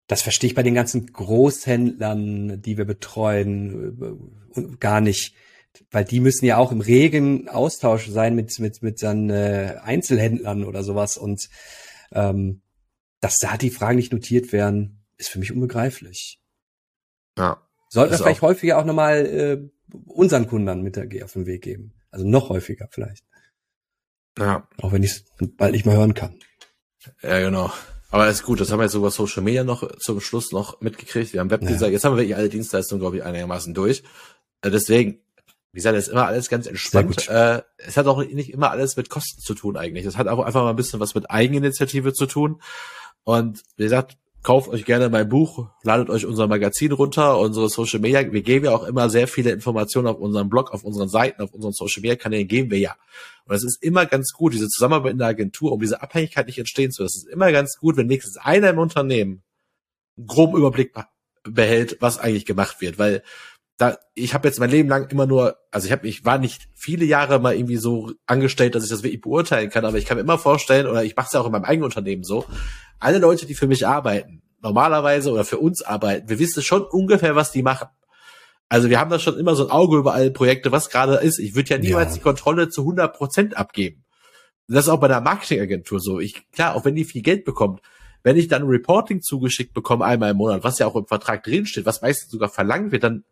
[0.09, 4.21] Das verstehe ich bei den ganzen Großhändlern, die wir betreuen,
[4.55, 5.35] äh, gar nicht.
[5.91, 10.65] Weil die müssen ja auch im regen Austausch sein mit, mit, mit dann äh, Einzelhändlern
[10.65, 11.17] oder sowas.
[11.17, 11.49] Und
[12.13, 12.63] ähm,
[13.21, 16.41] dass da die Fragen nicht notiert werden, ist für mich unbegreiflich.
[17.39, 17.61] Ja.
[17.89, 21.47] Sollten wir vielleicht auch häufiger auch nochmal äh, unseren Kunden mit der G auf den
[21.47, 21.95] Weg geben.
[22.11, 23.25] Also noch häufiger vielleicht.
[24.39, 24.69] Ja.
[24.79, 25.25] Auch wenn ich es
[25.57, 26.39] bald nicht mehr hören kann.
[27.23, 27.73] Ja, genau.
[28.11, 31.33] Aber ist gut, das haben wir jetzt über Social Media noch zum Schluss noch mitgekriegt.
[31.33, 31.95] Wir haben Webdesign, ja.
[31.95, 34.05] jetzt haben wir wirklich alle Dienstleistungen, glaube ich, einigermaßen durch.
[34.63, 35.24] Äh, deswegen,
[35.75, 37.29] wie gesagt, ist immer alles ganz entspannt.
[37.29, 40.07] Äh, es hat auch nicht immer alles mit Kosten zu tun eigentlich.
[40.07, 42.63] Es hat auch einfach mal ein bisschen was mit Eigeninitiative zu tun.
[43.25, 47.99] Und wie gesagt, kauft euch gerne mein Buch, ladet euch unser Magazin runter, unsere Social
[47.99, 48.31] Media.
[48.31, 51.53] Wir geben ja auch immer sehr viele Informationen auf unserem Blog, auf unseren Seiten, auf
[51.53, 52.95] unseren Social Media Kanälen geben wir ja.
[53.45, 56.59] Und es ist immer ganz gut, diese Zusammenarbeit in der Agentur, um diese Abhängigkeit nicht
[56.59, 57.19] entstehen zu lassen.
[57.19, 59.43] Es ist immer ganz gut, wenn nächstes einer im Unternehmen
[60.17, 60.95] einen groben Überblick
[61.43, 63.25] behält, was eigentlich gemacht wird, weil
[63.77, 66.69] da ich habe jetzt mein Leben lang immer nur, also ich habe ich war nicht
[66.75, 70.17] viele Jahre mal irgendwie so angestellt, dass ich das wirklich beurteilen kann, aber ich kann
[70.17, 72.45] mir immer vorstellen oder ich mache es ja auch in meinem eigenen Unternehmen so,
[73.01, 77.35] alle Leute, die für mich arbeiten, normalerweise oder für uns arbeiten, wir wissen schon ungefähr,
[77.35, 77.89] was die machen.
[78.69, 81.39] Also wir haben da schon immer so ein Auge über alle Projekte, was gerade ist.
[81.39, 82.15] Ich würde ja niemals ja.
[82.15, 84.05] die Kontrolle zu 100 Prozent abgeben.
[84.69, 86.19] Das ist auch bei einer Marketingagentur so.
[86.19, 87.83] Ich, klar, auch wenn die viel Geld bekommt,
[88.23, 91.85] wenn ich dann Reporting zugeschickt bekomme einmal im Monat, was ja auch im Vertrag drinsteht,
[91.85, 93.25] was meistens sogar verlangt wird, dann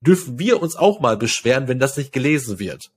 [0.00, 2.90] dürfen wir uns auch mal beschweren, wenn das nicht gelesen wird.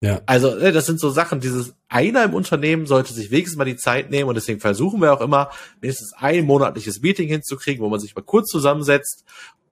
[0.00, 0.20] Ja.
[0.26, 3.76] Also, ne, das sind so Sachen, dieses einer im Unternehmen sollte sich wenigstens mal die
[3.76, 5.50] Zeit nehmen und deswegen versuchen wir auch immer,
[5.80, 9.24] wenigstens ein monatliches Meeting hinzukriegen, wo man sich mal kurz zusammensetzt,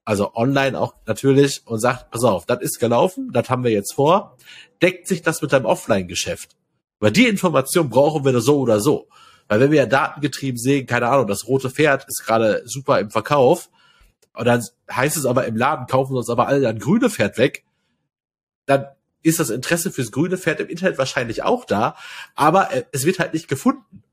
[0.05, 3.93] also online auch natürlich und sagt, pass auf, das ist gelaufen, das haben wir jetzt
[3.93, 4.37] vor,
[4.81, 6.55] deckt sich das mit deinem Offline-Geschäft?
[7.01, 9.09] Weil die Information brauchen wir so oder so.
[9.49, 13.09] Weil wenn wir ja datengetrieben sehen, keine Ahnung, das rote Pferd ist gerade super im
[13.09, 13.69] Verkauf,
[14.33, 17.65] und dann heißt es aber im Laden, kaufen uns aber alle ein grüne Pferd weg,
[18.65, 18.87] dann
[19.23, 21.95] ist das Interesse fürs grüne Pferd im Internet wahrscheinlich auch da,
[22.35, 24.03] aber äh, es wird halt nicht gefunden.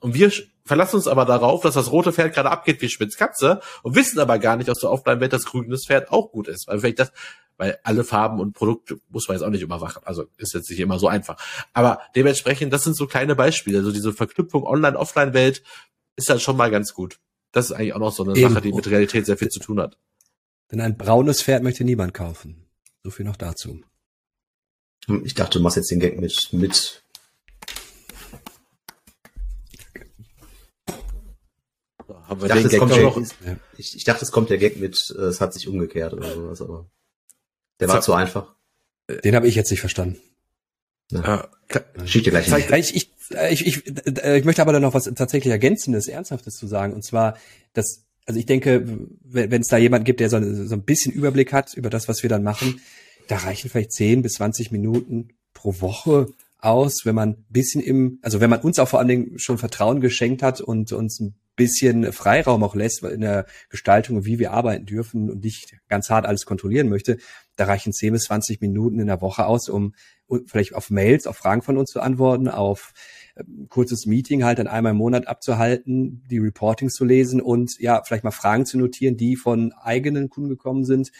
[0.00, 0.32] Und wir
[0.64, 4.38] verlassen uns aber darauf, dass das rote Pferd gerade abgeht wie Spitzkatze und wissen aber
[4.38, 6.68] gar nicht aus der Offline-Welt, dass grünes Pferd auch gut ist.
[6.68, 7.12] Weil vielleicht das,
[7.58, 10.02] weil alle Farben und Produkte muss man jetzt auch nicht überwachen.
[10.04, 11.36] Also ist jetzt nicht immer so einfach.
[11.74, 13.78] Aber dementsprechend, das sind so kleine Beispiele.
[13.78, 15.62] Also diese Verknüpfung Online-Offline-Welt
[16.16, 17.18] ist dann schon mal ganz gut.
[17.52, 18.52] Das ist eigentlich auch noch so eine Eben.
[18.52, 19.98] Sache, die mit Realität sehr viel zu tun hat.
[20.70, 22.66] Denn ein braunes Pferd möchte niemand kaufen.
[23.02, 23.80] So viel noch dazu.
[25.24, 27.02] Ich dachte, du machst jetzt den Gag mit, mit.
[32.42, 35.40] ich, dachte, es kommt der, ich, ich, dachte, es kommt der Gag mit, äh, es
[35.40, 36.88] hat sich umgekehrt oder sowas, aber
[37.80, 38.54] der war zu einfach.
[39.24, 40.20] Den habe ich jetzt nicht verstanden.
[41.10, 41.48] Ja.
[42.04, 43.10] Schick dir gleich ich, ich,
[43.50, 46.92] ich, ich, äh, ich möchte aber dann noch was tatsächlich Ergänzendes, Ernsthaftes zu sagen.
[46.92, 47.36] Und zwar,
[47.72, 48.84] dass, also ich denke,
[49.24, 52.22] wenn es da jemand gibt, der so, so ein bisschen Überblick hat über das, was
[52.22, 52.80] wir dann machen,
[53.28, 56.28] da reichen vielleicht 10 bis 20 Minuten pro Woche
[56.58, 59.58] aus, wenn man ein bisschen im, also wenn man uns auch vor allen Dingen schon
[59.58, 64.52] Vertrauen geschenkt hat und uns ein bisschen Freiraum auch lässt in der Gestaltung, wie wir
[64.52, 67.18] arbeiten dürfen und nicht ganz hart alles kontrollieren möchte,
[67.56, 69.94] da reichen 10 bis 20 Minuten in der Woche aus, um
[70.46, 72.92] vielleicht auf Mails, auf Fragen von uns zu antworten, auf
[73.68, 78.24] kurzes Meeting halt dann einmal im Monat abzuhalten, die Reportings zu lesen und ja, vielleicht
[78.24, 81.12] mal Fragen zu notieren, die von eigenen Kunden gekommen sind.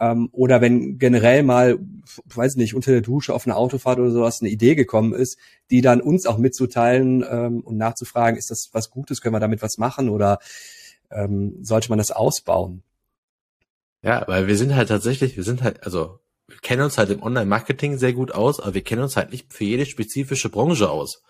[0.00, 1.78] Ähm, oder wenn generell mal,
[2.26, 5.38] weiß nicht, unter der Dusche auf einer Autofahrt oder sowas eine Idee gekommen ist,
[5.70, 9.62] die dann uns auch mitzuteilen ähm, und nachzufragen, ist das was Gutes, können wir damit
[9.62, 10.38] was machen oder
[11.10, 12.82] ähm, sollte man das ausbauen?
[14.02, 17.22] Ja, weil wir sind halt tatsächlich, wir sind halt, also wir kennen uns halt im
[17.22, 21.22] Online-Marketing sehr gut aus, aber wir kennen uns halt nicht für jede spezifische Branche aus.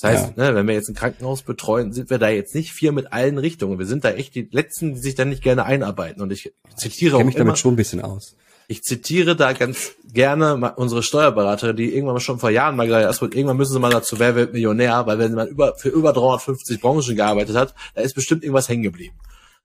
[0.00, 0.50] Das heißt, ja.
[0.50, 3.36] ne, wenn wir jetzt ein Krankenhaus betreuen, sind wir da jetzt nicht vier mit allen
[3.36, 3.80] Richtungen.
[3.80, 6.22] Wir sind da echt die Letzten, die sich dann nicht gerne einarbeiten.
[6.22, 8.36] Und ich zitiere ich auch mich immer, damit schon ein bisschen aus.
[8.68, 13.34] Ich zitiere da ganz gerne unsere Steuerberaterin, die irgendwann schon vor Jahren mal gesagt hat,
[13.34, 16.80] irgendwann müssen sie mal dazu, wer wird Millionär, weil wenn man über, für über 350
[16.80, 19.16] Branchen gearbeitet hat, da ist bestimmt irgendwas hängen geblieben.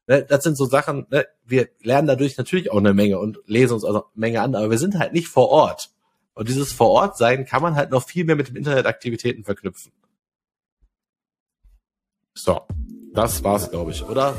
[0.07, 3.73] Ne, das sind so Sachen, ne, wir lernen dadurch natürlich auch eine Menge und lesen
[3.73, 5.91] uns auch eine Menge an, aber wir sind halt nicht vor Ort.
[6.33, 9.91] Und dieses Vor Ort sein kann man halt noch viel mehr mit den Internetaktivitäten verknüpfen.
[12.35, 12.61] So,
[13.13, 14.33] das war's, glaube ich, oder?